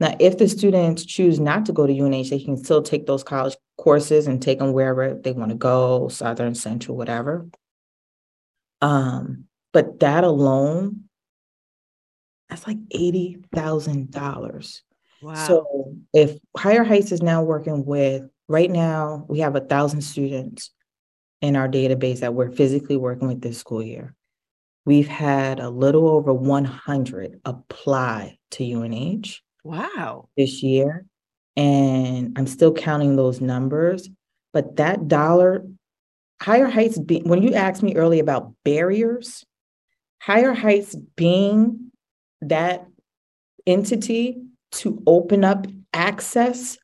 Now, 0.00 0.16
if 0.20 0.38
the 0.38 0.48
students 0.48 1.04
choose 1.04 1.40
not 1.40 1.66
to 1.66 1.72
go 1.72 1.86
to 1.86 1.92
UNH, 1.92 2.30
they 2.30 2.40
can 2.40 2.56
still 2.56 2.82
take 2.82 3.06
those 3.06 3.24
college 3.24 3.56
courses 3.76 4.26
and 4.26 4.40
take 4.40 4.58
them 4.58 4.72
wherever 4.72 5.14
they 5.14 5.32
want 5.32 5.50
to 5.50 5.56
go, 5.56 6.08
Southern, 6.08 6.54
Central, 6.54 6.96
whatever. 6.96 7.48
Um, 8.80 9.44
but 9.72 10.00
that 10.00 10.24
alone, 10.24 11.04
that's 12.48 12.66
like 12.66 12.78
$80,000. 12.88 14.80
Wow. 15.22 15.46
So 15.46 15.94
if 16.12 16.38
Higher 16.56 16.84
Heights 16.84 17.12
is 17.12 17.22
now 17.22 17.42
working 17.42 17.84
with, 17.84 18.22
right 18.48 18.70
now, 18.70 19.26
we 19.28 19.40
have 19.40 19.56
a 19.56 19.60
thousand 19.60 20.02
students 20.02 20.70
in 21.40 21.56
our 21.56 21.68
database 21.68 22.20
that 22.20 22.34
we're 22.34 22.50
physically 22.50 22.96
working 22.96 23.28
with 23.28 23.40
this 23.40 23.58
school 23.58 23.82
year. 23.82 24.14
We've 24.84 25.08
had 25.08 25.60
a 25.60 25.68
little 25.68 26.08
over 26.08 26.32
100 26.32 27.40
apply 27.44 28.38
to 28.52 28.72
UNH. 28.72 29.40
Wow. 29.64 30.28
This 30.36 30.62
year. 30.62 31.04
And 31.56 32.38
I'm 32.38 32.46
still 32.46 32.72
counting 32.72 33.16
those 33.16 33.40
numbers. 33.40 34.08
But 34.52 34.76
that 34.76 35.08
dollar, 35.08 35.66
Higher 36.40 36.68
Heights, 36.68 36.98
be, 36.98 37.20
when 37.20 37.42
you 37.42 37.54
asked 37.54 37.82
me 37.82 37.96
earlier 37.96 38.22
about 38.22 38.54
barriers, 38.64 39.44
Higher 40.22 40.54
Heights 40.54 40.96
being 41.16 41.90
that 42.40 42.86
entity 43.66 44.47
to 44.72 45.02
open 45.06 45.44
up 45.44 45.66
access 45.92 46.78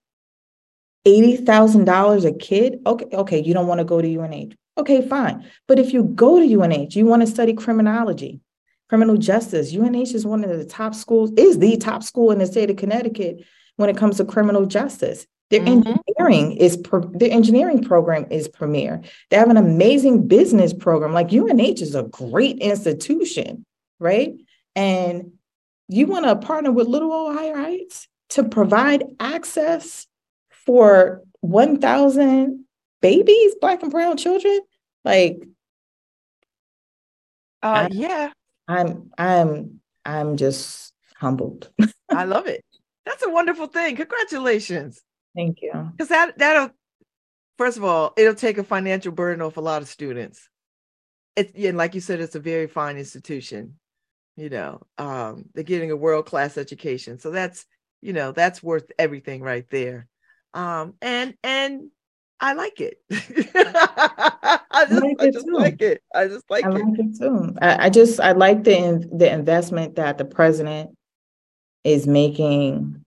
$80,000 1.07 2.25
a 2.25 2.33
kid. 2.33 2.81
Okay, 2.87 3.07
okay, 3.12 3.42
you 3.42 3.55
don't 3.55 3.66
want 3.66 3.79
to 3.79 3.85
go 3.85 4.01
to 4.01 4.16
UNH. 4.18 4.55
Okay, 4.77 5.07
fine. 5.07 5.47
But 5.68 5.79
if 5.79 5.92
you 5.92 6.05
go 6.05 6.38
to 6.40 6.61
UNH, 6.61 6.97
you 6.97 7.07
want 7.07 7.23
to 7.23 7.27
study 7.27 7.53
criminology, 7.53 8.40
criminal 8.88 9.16
justice. 9.16 9.75
UNH 9.75 10.14
is 10.14 10.27
one 10.27 10.44
of 10.44 10.57
the 10.57 10.64
top 10.64 10.94
schools, 10.94 11.31
is 11.37 11.59
the 11.59 11.77
top 11.77 12.03
school 12.03 12.31
in 12.31 12.38
the 12.38 12.47
state 12.47 12.70
of 12.70 12.77
Connecticut 12.77 13.44
when 13.77 13.88
it 13.88 13.97
comes 13.97 14.16
to 14.16 14.25
criminal 14.25 14.66
justice. 14.66 15.27
Their 15.51 15.61
mm-hmm. 15.61 15.88
engineering 15.88 16.57
is 16.57 16.83
their 17.12 17.31
engineering 17.31 17.85
program 17.85 18.27
is 18.31 18.49
premier. 18.49 19.03
They 19.31 19.37
have 19.37 19.51
an 19.51 19.59
amazing 19.59 20.27
business 20.27 20.73
program. 20.73 21.12
Like 21.12 21.33
UNH 21.33 21.83
is 21.83 21.94
a 21.94 22.05
great 22.05 22.59
institution, 22.59 23.64
right? 24.01 24.35
And 24.75 25.33
you 25.94 26.07
want 26.07 26.24
to 26.24 26.37
partner 26.37 26.72
with 26.72 26.88
Little 26.88 27.33
Heights 27.33 28.09
to 28.30 28.44
provide 28.44 29.04
access 29.20 30.07
for 30.50 31.22
1,000 31.40 32.64
babies, 33.00 33.54
Black 33.61 33.83
and 33.83 33.92
Brown 33.92 34.16
children? 34.16 34.61
Like, 35.04 35.46
uh, 37.62 37.66
I, 37.66 37.88
yeah, 37.92 38.33
I'm, 38.66 39.11
I'm, 39.16 39.80
I'm 40.04 40.37
just 40.37 40.92
humbled. 41.16 41.70
I 42.11 42.24
love 42.24 42.46
it. 42.46 42.64
That's 43.07 43.24
a 43.24 43.30
wonderful 43.30 43.66
thing. 43.66 43.96
Congratulations. 43.96 45.00
Thank 45.37 45.59
you. 45.62 45.72
Because 45.92 46.09
that 46.09 46.38
that'll 46.38 46.70
first 47.59 47.76
of 47.76 47.85
all, 47.85 48.12
it'll 48.16 48.35
take 48.35 48.59
a 48.59 48.64
financial 48.64 49.12
burden 49.12 49.42
off 49.42 49.57
a 49.57 49.61
lot 49.61 49.83
of 49.83 49.88
students. 49.88 50.48
It's 51.37 51.52
and 51.57 51.76
like 51.76 51.94
you 51.94 52.00
said, 52.00 52.20
it's 52.20 52.35
a 52.35 52.40
very 52.40 52.66
fine 52.66 52.96
institution 52.96 53.78
you 54.37 54.51
know 54.51 54.81
um, 54.99 55.44
they're 55.55 55.64
getting 55.64 55.90
a 55.90 55.97
world-class 55.97 56.59
education. 56.59 57.18
So 57.18 57.31
that's 57.31 57.66
you 58.03 58.12
know 58.12 58.33
that's 58.33 58.62
worth 58.62 58.90
everything 58.99 59.42
right 59.42 59.68
there. 59.70 60.09
Um, 60.53 60.94
and 61.03 61.35
and 61.42 61.90
i 62.40 62.53
like 62.53 62.81
it. 62.81 62.99
I 63.11 64.87
just, 64.88 65.03
like, 65.03 65.16
I 65.20 65.31
just 65.31 65.49
like 65.49 65.83
it. 65.83 66.03
I 66.14 66.27
just 66.29 66.44
like, 66.51 66.64
I 66.64 66.68
like 66.68 66.85
it. 66.99 67.07
it 67.07 67.18
too. 67.18 67.55
I, 67.62 67.87
I 67.87 67.90
just 67.90 68.20
i 68.20 68.33
like 68.33 68.64
the 68.64 69.09
the 69.16 69.33
investment 69.33 69.97
that 69.97 70.18
the 70.18 70.25
president 70.25 70.90
is 71.85 72.07
making. 72.07 73.01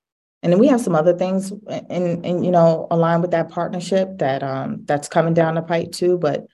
And 0.44 0.54
then 0.54 0.60
we 0.60 0.68
have 0.68 0.82
some 0.82 0.96
other 0.96 1.14
things 1.14 1.52
and 1.68 2.26
and 2.26 2.46
you 2.46 2.52
know 2.52 2.88
aligned 2.90 3.22
with 3.22 3.32
that 3.32 3.50
partnership 3.50 4.20
that 4.20 4.44
um 4.44 4.84
that's 4.86 5.10
coming 5.10 5.34
down 5.34 5.56
the 5.56 5.62
pipe 5.62 5.92
too 5.92 6.18
but 6.18 6.46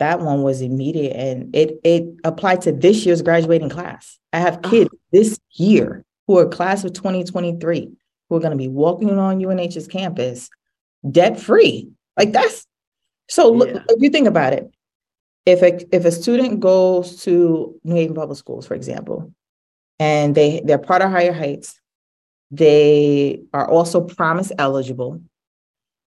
that 0.00 0.20
one 0.20 0.42
was 0.42 0.62
immediate 0.62 1.14
and 1.14 1.54
it 1.54 1.78
it 1.84 2.04
applied 2.24 2.62
to 2.62 2.72
this 2.72 3.06
year's 3.06 3.22
graduating 3.22 3.68
class. 3.68 4.18
I 4.32 4.40
have 4.40 4.58
oh. 4.64 4.70
kids 4.70 4.90
oh. 4.92 4.98
this 5.12 5.38
year 5.52 6.04
who 6.26 6.38
are 6.38 6.46
class 6.46 6.82
of 6.84 6.92
2023 6.94 7.90
who 8.28 8.36
are 8.36 8.40
going 8.40 8.50
to 8.50 8.56
be 8.56 8.68
walking 8.68 9.18
on 9.18 9.38
UNH's 9.38 9.86
campus 9.86 10.50
debt 11.08 11.38
free. 11.38 11.90
Like 12.18 12.32
that's 12.32 12.66
so 13.28 13.50
look, 13.50 13.68
yeah. 13.68 13.82
if 13.88 14.02
you 14.02 14.10
think 14.10 14.26
about 14.26 14.52
it, 14.54 14.72
if 15.46 15.62
a 15.62 15.78
if 15.94 16.04
a 16.04 16.12
student 16.12 16.60
goes 16.60 17.22
to 17.24 17.78
New 17.84 17.94
Haven 17.94 18.14
Public 18.14 18.38
Schools, 18.38 18.66
for 18.66 18.74
example, 18.74 19.32
and 19.98 20.34
they 20.34 20.62
they're 20.64 20.78
part 20.78 21.02
of 21.02 21.10
Higher 21.10 21.32
Heights, 21.32 21.80
they 22.50 23.42
are 23.52 23.68
also 23.68 24.00
promise 24.00 24.50
eligible, 24.58 25.20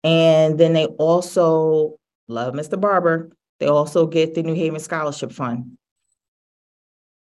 and 0.02 0.58
then 0.58 0.72
they 0.72 0.86
also 0.86 1.98
love 2.28 2.54
Mr. 2.54 2.80
Barber 2.80 3.30
they 3.60 3.66
also 3.66 4.06
get 4.06 4.34
the 4.34 4.42
New 4.42 4.54
Haven 4.54 4.80
Scholarship 4.80 5.32
Fund. 5.32 5.76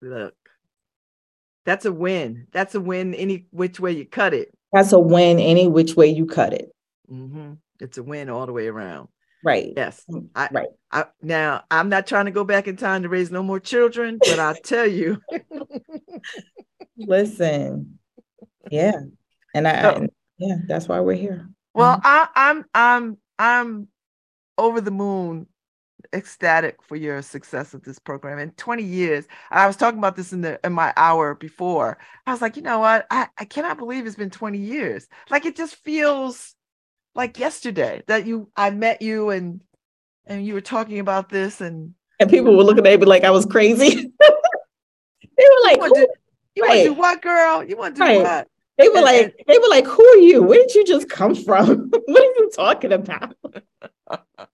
Look, 0.01 0.35
that's 1.65 1.85
a 1.85 1.93
win. 1.93 2.47
That's 2.51 2.75
a 2.75 2.81
win 2.81 3.13
any 3.13 3.47
which 3.51 3.79
way 3.79 3.91
you 3.91 4.05
cut 4.05 4.33
it. 4.33 4.49
That's 4.73 4.91
a 4.91 4.99
win 4.99 5.39
any 5.39 5.67
which 5.67 5.95
way 5.95 6.07
you 6.07 6.25
cut 6.25 6.53
it. 6.53 6.71
Mm-hmm. 7.09 7.53
It's 7.79 7.97
a 7.97 8.03
win 8.03 8.29
all 8.29 8.47
the 8.47 8.51
way 8.51 8.67
around. 8.67 9.07
Right. 9.45 9.73
Yes. 9.75 10.03
I, 10.35 10.49
right. 10.51 10.67
I, 10.91 11.05
now, 11.21 11.63
I'm 11.69 11.89
not 11.89 12.07
trying 12.07 12.25
to 12.25 12.31
go 12.31 12.43
back 12.43 12.67
in 12.67 12.77
time 12.77 13.03
to 13.03 13.09
raise 13.09 13.29
no 13.29 13.43
more 13.43 13.59
children, 13.59 14.17
but 14.19 14.39
I'll 14.39 14.55
tell 14.55 14.87
you. 14.87 15.21
Listen. 16.97 17.99
Yeah. 18.71 18.99
And 19.53 19.67
I, 19.67 19.89
I, 19.89 20.07
yeah, 20.37 20.55
that's 20.67 20.87
why 20.87 20.99
we're 21.01 21.13
here. 21.13 21.49
Well, 21.73 21.97
mm-hmm. 21.97 22.01
I, 22.05 22.27
I'm 22.35 22.65
I'm 22.73 23.17
I'm 23.37 23.87
over 24.57 24.81
the 24.81 24.91
moon 24.91 25.47
ecstatic 26.13 26.81
for 26.81 26.95
your 26.95 27.21
success 27.21 27.73
of 27.73 27.83
this 27.83 27.99
program 27.99 28.39
in 28.39 28.51
20 28.51 28.83
years. 28.83 29.25
I 29.51 29.67
was 29.67 29.75
talking 29.75 29.99
about 29.99 30.15
this 30.15 30.33
in 30.33 30.41
the 30.41 30.59
in 30.63 30.73
my 30.73 30.93
hour 30.95 31.35
before. 31.35 31.97
I 32.25 32.31
was 32.31 32.41
like, 32.41 32.55
you 32.55 32.61
know 32.61 32.79
what? 32.79 33.05
I, 33.11 33.27
I 33.37 33.45
cannot 33.45 33.77
believe 33.77 34.05
it's 34.05 34.15
been 34.15 34.29
20 34.29 34.57
years. 34.57 35.07
Like 35.29 35.45
it 35.45 35.55
just 35.55 35.75
feels 35.75 36.55
like 37.15 37.39
yesterday 37.39 38.03
that 38.07 38.25
you 38.25 38.49
I 38.55 38.69
met 38.69 39.01
you 39.01 39.29
and 39.29 39.61
and 40.25 40.45
you 40.45 40.53
were 40.53 40.61
talking 40.61 40.99
about 40.99 41.29
this 41.29 41.61
and 41.61 41.93
and 42.19 42.29
people 42.29 42.55
were 42.55 42.63
looking 42.63 42.85
at 42.85 42.99
me 42.99 43.05
like 43.05 43.23
I 43.23 43.31
was 43.31 43.45
crazy. 43.45 44.11
they 45.37 45.45
were 45.49 45.63
like, 45.63 45.75
you 45.75 45.81
want 45.81 45.95
to, 45.95 46.09
you 46.55 46.63
right. 46.63 46.83
do 46.83 46.93
what, 46.93 47.21
girl? 47.21 47.63
You 47.63 47.77
want 47.77 47.95
to 47.95 47.99
do 47.99 48.05
right. 48.05 48.21
what? 48.21 48.47
They 48.77 48.89
were 48.89 49.01
like, 49.01 49.35
they 49.47 49.57
were 49.57 49.69
like, 49.69 49.85
who 49.85 50.03
are 50.03 50.17
you? 50.17 50.41
Where 50.41 50.59
did 50.59 50.73
you 50.73 50.85
just 50.85 51.09
come 51.09 51.35
from? 51.35 51.89
what 52.05 52.21
are 52.21 52.43
you 52.43 52.51
talking 52.55 52.91
about? 52.91 53.35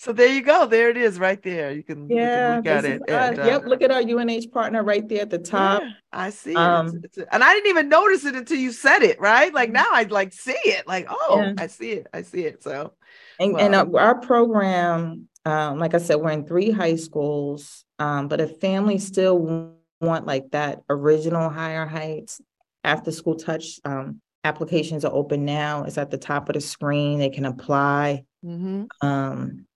so 0.00 0.14
there 0.14 0.28
you 0.28 0.40
go. 0.40 0.64
There 0.64 0.88
it 0.88 0.96
is, 0.96 1.18
right 1.18 1.42
there. 1.42 1.72
You 1.72 1.82
can, 1.82 2.08
yeah, 2.08 2.56
you 2.56 2.62
can 2.62 2.74
look 2.74 2.84
at 2.84 2.84
it. 2.86 3.02
Uh, 3.02 3.44
yep, 3.44 3.66
look 3.66 3.82
at 3.82 3.90
our 3.90 4.00
UNH 4.00 4.50
partner 4.50 4.82
right 4.82 5.06
there 5.06 5.20
at 5.20 5.28
the 5.28 5.38
top. 5.38 5.82
Yeah, 5.82 5.90
I 6.10 6.30
see 6.30 6.56
um, 6.56 6.86
it. 6.86 7.04
It's, 7.04 7.18
it's, 7.18 7.28
and 7.30 7.44
I 7.44 7.52
didn't 7.52 7.68
even 7.68 7.90
notice 7.90 8.24
it 8.24 8.34
until 8.34 8.56
you 8.56 8.72
said 8.72 9.02
it. 9.02 9.20
Right? 9.20 9.52
Like 9.52 9.68
mm-hmm. 9.68 9.74
now, 9.74 9.90
I 9.92 10.04
like 10.04 10.32
see 10.32 10.56
it. 10.64 10.88
Like, 10.88 11.06
oh, 11.10 11.42
yeah. 11.44 11.52
I 11.58 11.66
see 11.66 11.90
it. 11.90 12.06
I 12.14 12.22
see 12.22 12.46
it. 12.46 12.62
So, 12.62 12.94
and, 13.38 13.52
well. 13.52 13.62
and 13.62 13.74
uh, 13.74 13.98
our 13.98 14.18
program, 14.18 15.28
um, 15.44 15.78
like 15.78 15.92
I 15.92 15.98
said, 15.98 16.14
we're 16.14 16.30
in 16.30 16.46
three 16.46 16.70
high 16.70 16.96
schools. 16.96 17.84
Um, 17.98 18.28
but 18.28 18.40
if 18.40 18.58
families 18.58 19.06
still 19.06 19.76
want 20.00 20.24
like 20.24 20.50
that 20.52 20.80
original 20.88 21.50
higher 21.50 21.84
heights 21.84 22.40
after 22.84 23.12
school 23.12 23.34
touch 23.34 23.78
um, 23.84 24.22
applications 24.44 25.04
are 25.04 25.12
open 25.12 25.44
now 25.44 25.84
it's 25.84 25.98
at 25.98 26.10
the 26.10 26.16
top 26.16 26.48
of 26.48 26.54
the 26.54 26.60
screen 26.62 27.18
they 27.18 27.28
can 27.28 27.44
apply 27.44 28.24
mm-hmm. 28.42 28.84
um, 29.06 29.66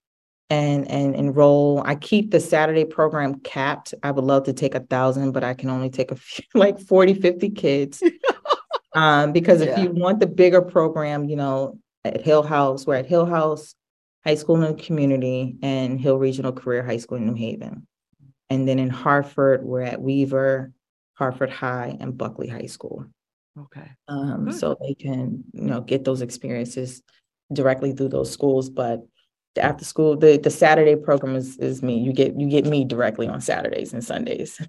and 0.50 0.90
and 0.90 1.14
enroll 1.14 1.82
i 1.86 1.94
keep 1.94 2.30
the 2.30 2.40
saturday 2.40 2.84
program 2.84 3.40
capped 3.40 3.94
i 4.02 4.10
would 4.10 4.24
love 4.24 4.44
to 4.44 4.52
take 4.52 4.74
a 4.74 4.80
thousand 4.80 5.32
but 5.32 5.42
i 5.42 5.54
can 5.54 5.70
only 5.70 5.90
take 5.90 6.10
a 6.10 6.16
few 6.16 6.44
like 6.54 6.78
40 6.78 7.14
50 7.14 7.50
kids 7.50 8.02
um, 8.94 9.32
because 9.32 9.60
if 9.60 9.78
you 9.78 9.90
want 9.90 10.20
the 10.20 10.26
bigger 10.26 10.62
program 10.62 11.24
you 11.28 11.36
know 11.36 11.78
at 12.04 12.20
hill 12.20 12.42
house 12.42 12.86
we're 12.86 12.96
at 12.96 13.06
hill 13.06 13.26
house 13.26 13.74
high 14.24 14.34
school 14.34 14.62
in 14.62 14.76
the 14.76 14.82
community 14.82 15.56
and 15.62 16.00
hill 16.00 16.18
regional 16.18 16.52
career 16.52 16.84
high 16.84 16.98
school 16.98 17.16
in 17.16 17.26
new 17.26 17.34
haven 17.34 17.86
and 18.50 18.68
then 18.68 18.78
in 18.78 18.90
Hartford, 18.90 19.64
we're 19.64 19.82
at 19.82 20.00
Weaver, 20.00 20.72
Hartford 21.14 21.50
High, 21.50 21.96
and 21.98 22.16
Buckley 22.16 22.48
High 22.48 22.66
School. 22.66 23.06
Okay. 23.58 23.90
Um, 24.08 24.52
so 24.52 24.76
they 24.80 24.94
can, 24.94 25.44
you 25.52 25.62
know, 25.62 25.80
get 25.80 26.04
those 26.04 26.22
experiences 26.22 27.02
directly 27.52 27.92
through 27.92 28.08
those 28.08 28.30
schools. 28.30 28.68
But 28.68 29.00
the 29.54 29.62
after 29.62 29.84
school, 29.84 30.16
the 30.16 30.36
the 30.36 30.50
Saturday 30.50 30.96
program 30.96 31.36
is 31.36 31.56
is 31.58 31.82
me. 31.82 31.98
You 31.98 32.12
get 32.12 32.38
you 32.38 32.48
get 32.48 32.66
me 32.66 32.84
directly 32.84 33.28
on 33.28 33.40
Saturdays 33.40 33.92
and 33.92 34.04
Sundays. 34.04 34.60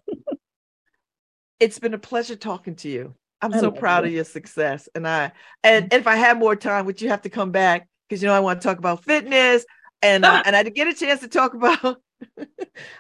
it's 1.60 1.80
been 1.80 1.94
a 1.94 2.00
pleasure 2.00 2.36
talking 2.36 2.76
to 2.78 2.90
you. 2.90 3.16
I'm 3.42 3.54
I 3.54 3.60
so 3.60 3.72
proud 3.72 4.04
you. 4.04 4.10
of 4.10 4.14
your 4.14 4.24
success. 4.24 4.88
And 4.96 5.08
I 5.08 5.32
and, 5.64 5.86
and 5.86 5.94
if 5.94 6.08
I 6.08 6.16
had 6.16 6.40
more 6.40 6.56
time, 6.56 6.86
would 6.86 7.02
you 7.02 7.10
have 7.10 7.24
to 7.24 7.30
come 7.30 7.52
back? 7.52 7.88
Because 8.08 8.22
you 8.22 8.28
know 8.28 8.36
I 8.36 8.40
want 8.40 8.62
to 8.62 8.68
talk 8.68 8.78
about 8.78 9.04
fitness 9.04 9.66
and 10.02 10.26
uh, 10.26 10.42
and 10.46 10.56
I 10.56 10.64
didn't 10.64 10.76
get 10.76 10.88
a 10.88 10.94
chance 10.94 11.22
to 11.22 11.28
talk 11.28 11.54
about 11.54 11.84
and 12.38 12.48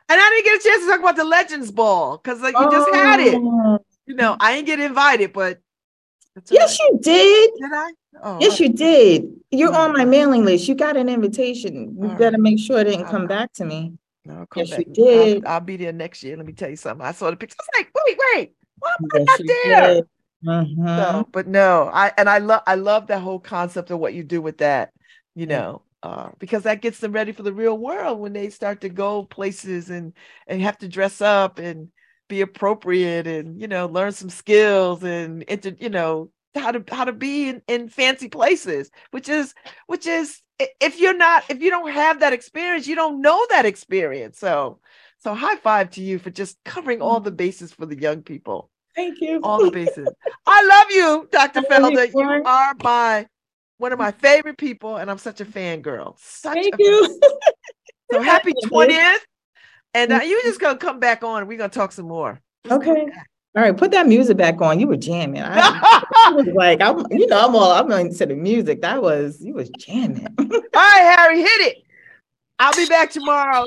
I 0.09 0.29
didn't 0.29 0.45
get 0.45 0.59
a 0.59 0.63
chance 0.63 0.83
to 0.83 0.89
talk 0.89 0.99
about 0.99 1.15
the 1.15 1.23
Legends 1.23 1.71
Ball 1.71 2.17
because 2.17 2.41
like 2.41 2.55
you 2.57 2.71
just 2.71 2.93
had 2.93 3.19
it. 3.19 3.35
Oh. 3.35 3.79
You 4.07 4.13
know, 4.15 4.37
I 4.39 4.55
didn't 4.55 4.67
get 4.67 4.79
invited, 4.79 5.33
but 5.33 5.59
yes, 6.49 6.79
right. 6.79 6.89
you 6.91 6.99
did. 7.01 7.51
Did 7.59 7.73
I? 7.73 7.91
Oh, 8.23 8.37
yes, 8.39 8.59
you 8.59 8.69
did. 8.69 9.25
You're 9.51 9.75
on 9.75 9.93
my 9.93 10.05
mailing 10.05 10.45
list. 10.45 10.67
You 10.67 10.75
got 10.75 10.97
an 10.97 11.09
invitation. 11.09 11.97
You 12.01 12.09
better 12.09 12.37
make 12.37 12.59
sure 12.59 12.79
it 12.79 12.85
didn't 12.85 13.07
come 13.07 13.27
back 13.27 13.53
to 13.53 13.65
me. 13.65 13.93
No, 14.25 14.45
yes, 14.55 14.71
back. 14.71 14.79
you 14.79 14.85
did. 14.93 15.45
I'll, 15.45 15.53
I'll, 15.53 15.59
be 15.59 15.77
there 15.77 15.93
next 15.93 16.23
year. 16.23 16.35
Let 16.35 16.45
me 16.45 16.53
tell 16.53 16.69
you 16.69 16.75
something. 16.75 17.05
I 17.05 17.11
saw 17.11 17.29
the 17.29 17.37
picture. 17.37 17.55
I 17.59 17.63
was 17.63 17.85
like, 17.85 17.91
wait, 17.93 18.17
wait, 18.33 18.55
why 18.79 18.93
am 18.99 19.09
I 19.13 19.23
not 19.23 19.39
there? 19.45 20.01
Mm-hmm. 20.43 20.87
So, 20.87 21.29
but 21.31 21.47
no, 21.47 21.89
I 21.91 22.11
and 22.17 22.29
I 22.29 22.39
love 22.39 22.61
I 22.67 22.75
love 22.75 23.07
that 23.07 23.21
whole 23.21 23.39
concept 23.39 23.89
of 23.91 23.99
what 23.99 24.13
you 24.13 24.23
do 24.23 24.41
with 24.41 24.59
that. 24.59 24.91
You 25.33 25.47
know, 25.47 25.81
uh, 26.03 26.29
because 26.39 26.63
that 26.63 26.81
gets 26.81 26.99
them 26.99 27.11
ready 27.11 27.31
for 27.31 27.43
the 27.43 27.53
real 27.53 27.77
world 27.77 28.19
when 28.19 28.33
they 28.33 28.49
start 28.49 28.81
to 28.81 28.89
go 28.89 29.23
places 29.23 29.89
and 29.89 30.13
and 30.47 30.61
have 30.61 30.77
to 30.79 30.87
dress 30.87 31.21
up 31.21 31.59
and 31.59 31.89
be 32.27 32.41
appropriate 32.41 33.27
and 33.27 33.59
you 33.61 33.67
know 33.67 33.87
learn 33.87 34.11
some 34.11 34.29
skills 34.29 35.03
and 35.03 35.43
inter, 35.43 35.75
you 35.79 35.89
know 35.89 36.29
how 36.55 36.71
to 36.71 36.83
how 36.93 37.03
to 37.03 37.13
be 37.13 37.49
in, 37.49 37.61
in 37.67 37.89
fancy 37.89 38.29
places 38.29 38.89
which 39.11 39.29
is 39.29 39.53
which 39.87 40.07
is 40.07 40.41
if 40.59 40.99
you're 40.99 41.17
not 41.17 41.43
if 41.49 41.61
you 41.61 41.69
don't 41.69 41.91
have 41.91 42.21
that 42.21 42.33
experience 42.33 42.87
you 42.87 42.95
don't 42.95 43.21
know 43.21 43.45
that 43.49 43.65
experience. 43.65 44.39
So 44.39 44.79
so 45.19 45.33
high 45.33 45.57
five 45.57 45.89
to 45.91 46.01
you 46.01 46.19
for 46.19 46.29
just 46.29 46.57
covering 46.63 47.01
all 47.01 47.19
the 47.19 47.31
bases 47.31 47.71
for 47.71 47.85
the 47.85 47.99
young 47.99 48.21
people. 48.21 48.69
Thank 48.95 49.19
you. 49.21 49.41
All 49.43 49.59
the 49.59 49.71
bases. 49.71 50.09
I 50.45 50.63
love 50.63 50.91
you 50.91 51.27
dr 51.31 51.61
felder. 51.63 52.09
You 52.13 52.43
are 52.45 52.73
my 52.81 53.27
one 53.77 53.91
of 53.91 53.99
my 53.99 54.11
favorite 54.11 54.57
people, 54.57 54.95
and 54.95 55.11
I'm 55.11 55.17
such 55.17 55.41
a 55.41 55.45
fangirl. 55.45 56.15
Such 56.17 56.53
Thank 56.53 56.75
a 56.75 56.77
you. 56.79 57.19
so 58.11 58.21
happy 58.21 58.53
20th. 58.63 59.17
And 59.95 60.11
uh, 60.11 60.19
you're 60.23 60.41
just 60.41 60.59
gonna 60.59 60.77
come 60.77 60.99
back 60.99 61.23
on. 61.23 61.39
And 61.39 61.47
we're 61.47 61.57
gonna 61.57 61.69
talk 61.69 61.93
some 61.93 62.07
more. 62.07 62.41
Okay. 62.69 63.07
All 63.55 63.63
right, 63.63 63.75
put 63.75 63.91
that 63.91 64.05
music 64.05 64.35
back 64.35 64.59
on. 64.59 64.81
You 64.81 64.87
were 64.87 64.97
jamming. 64.97 65.41
I, 65.41 66.03
I 66.15 66.31
was 66.35 66.47
like, 66.47 66.81
I'm, 66.81 67.05
you 67.09 67.25
know, 67.27 67.47
I'm 67.47 67.55
all 67.55 67.71
I'm 67.71 67.87
going 67.87 68.07
into 68.07 68.25
the 68.25 68.35
music. 68.35 68.81
That 68.81 69.01
was 69.01 69.41
you 69.41 69.53
was 69.53 69.69
jamming. 69.79 70.27
all 70.37 70.47
right, 70.73 71.15
Harry, 71.17 71.39
hit 71.39 71.61
it. 71.61 71.77
I'll 72.59 72.73
be 72.73 72.85
back 72.87 73.11
tomorrow. 73.11 73.65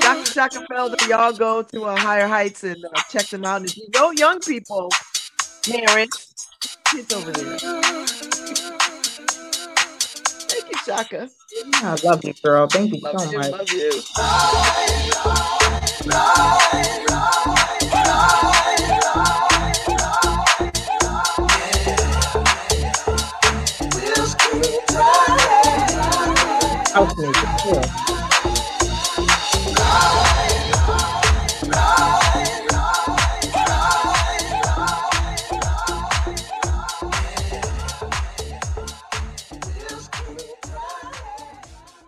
Dr. 0.00 0.32
Chaka 0.32 0.66
Felder, 0.70 1.08
y'all 1.08 1.32
go 1.32 1.62
to 1.62 1.84
uh, 1.84 1.96
Higher 1.96 2.26
Heights 2.26 2.64
and 2.64 2.84
uh, 2.84 3.00
check 3.10 3.26
them 3.26 3.44
out. 3.44 3.60
And 3.60 3.66
if 3.70 3.76
you 3.76 3.86
know 3.94 4.10
young 4.10 4.40
people, 4.40 4.90
parents, 5.64 6.48
kids 6.86 7.12
over 7.14 7.30
there. 7.30 7.58
Thank 10.48 10.72
you, 10.72 10.78
Chaka. 10.84 11.28
I 11.74 11.96
love 12.02 12.24
you, 12.24 12.34
girl. 12.42 12.66
Thank 12.66 12.94
you 12.94 13.00
love 13.00 13.20
so 13.20 13.30
you, 13.30 13.38
much. 13.38 13.50
Love 13.52 13.70
you. 13.72 14.02
House 26.94 27.16
music, 27.16 27.48
yeah. 27.66 28.07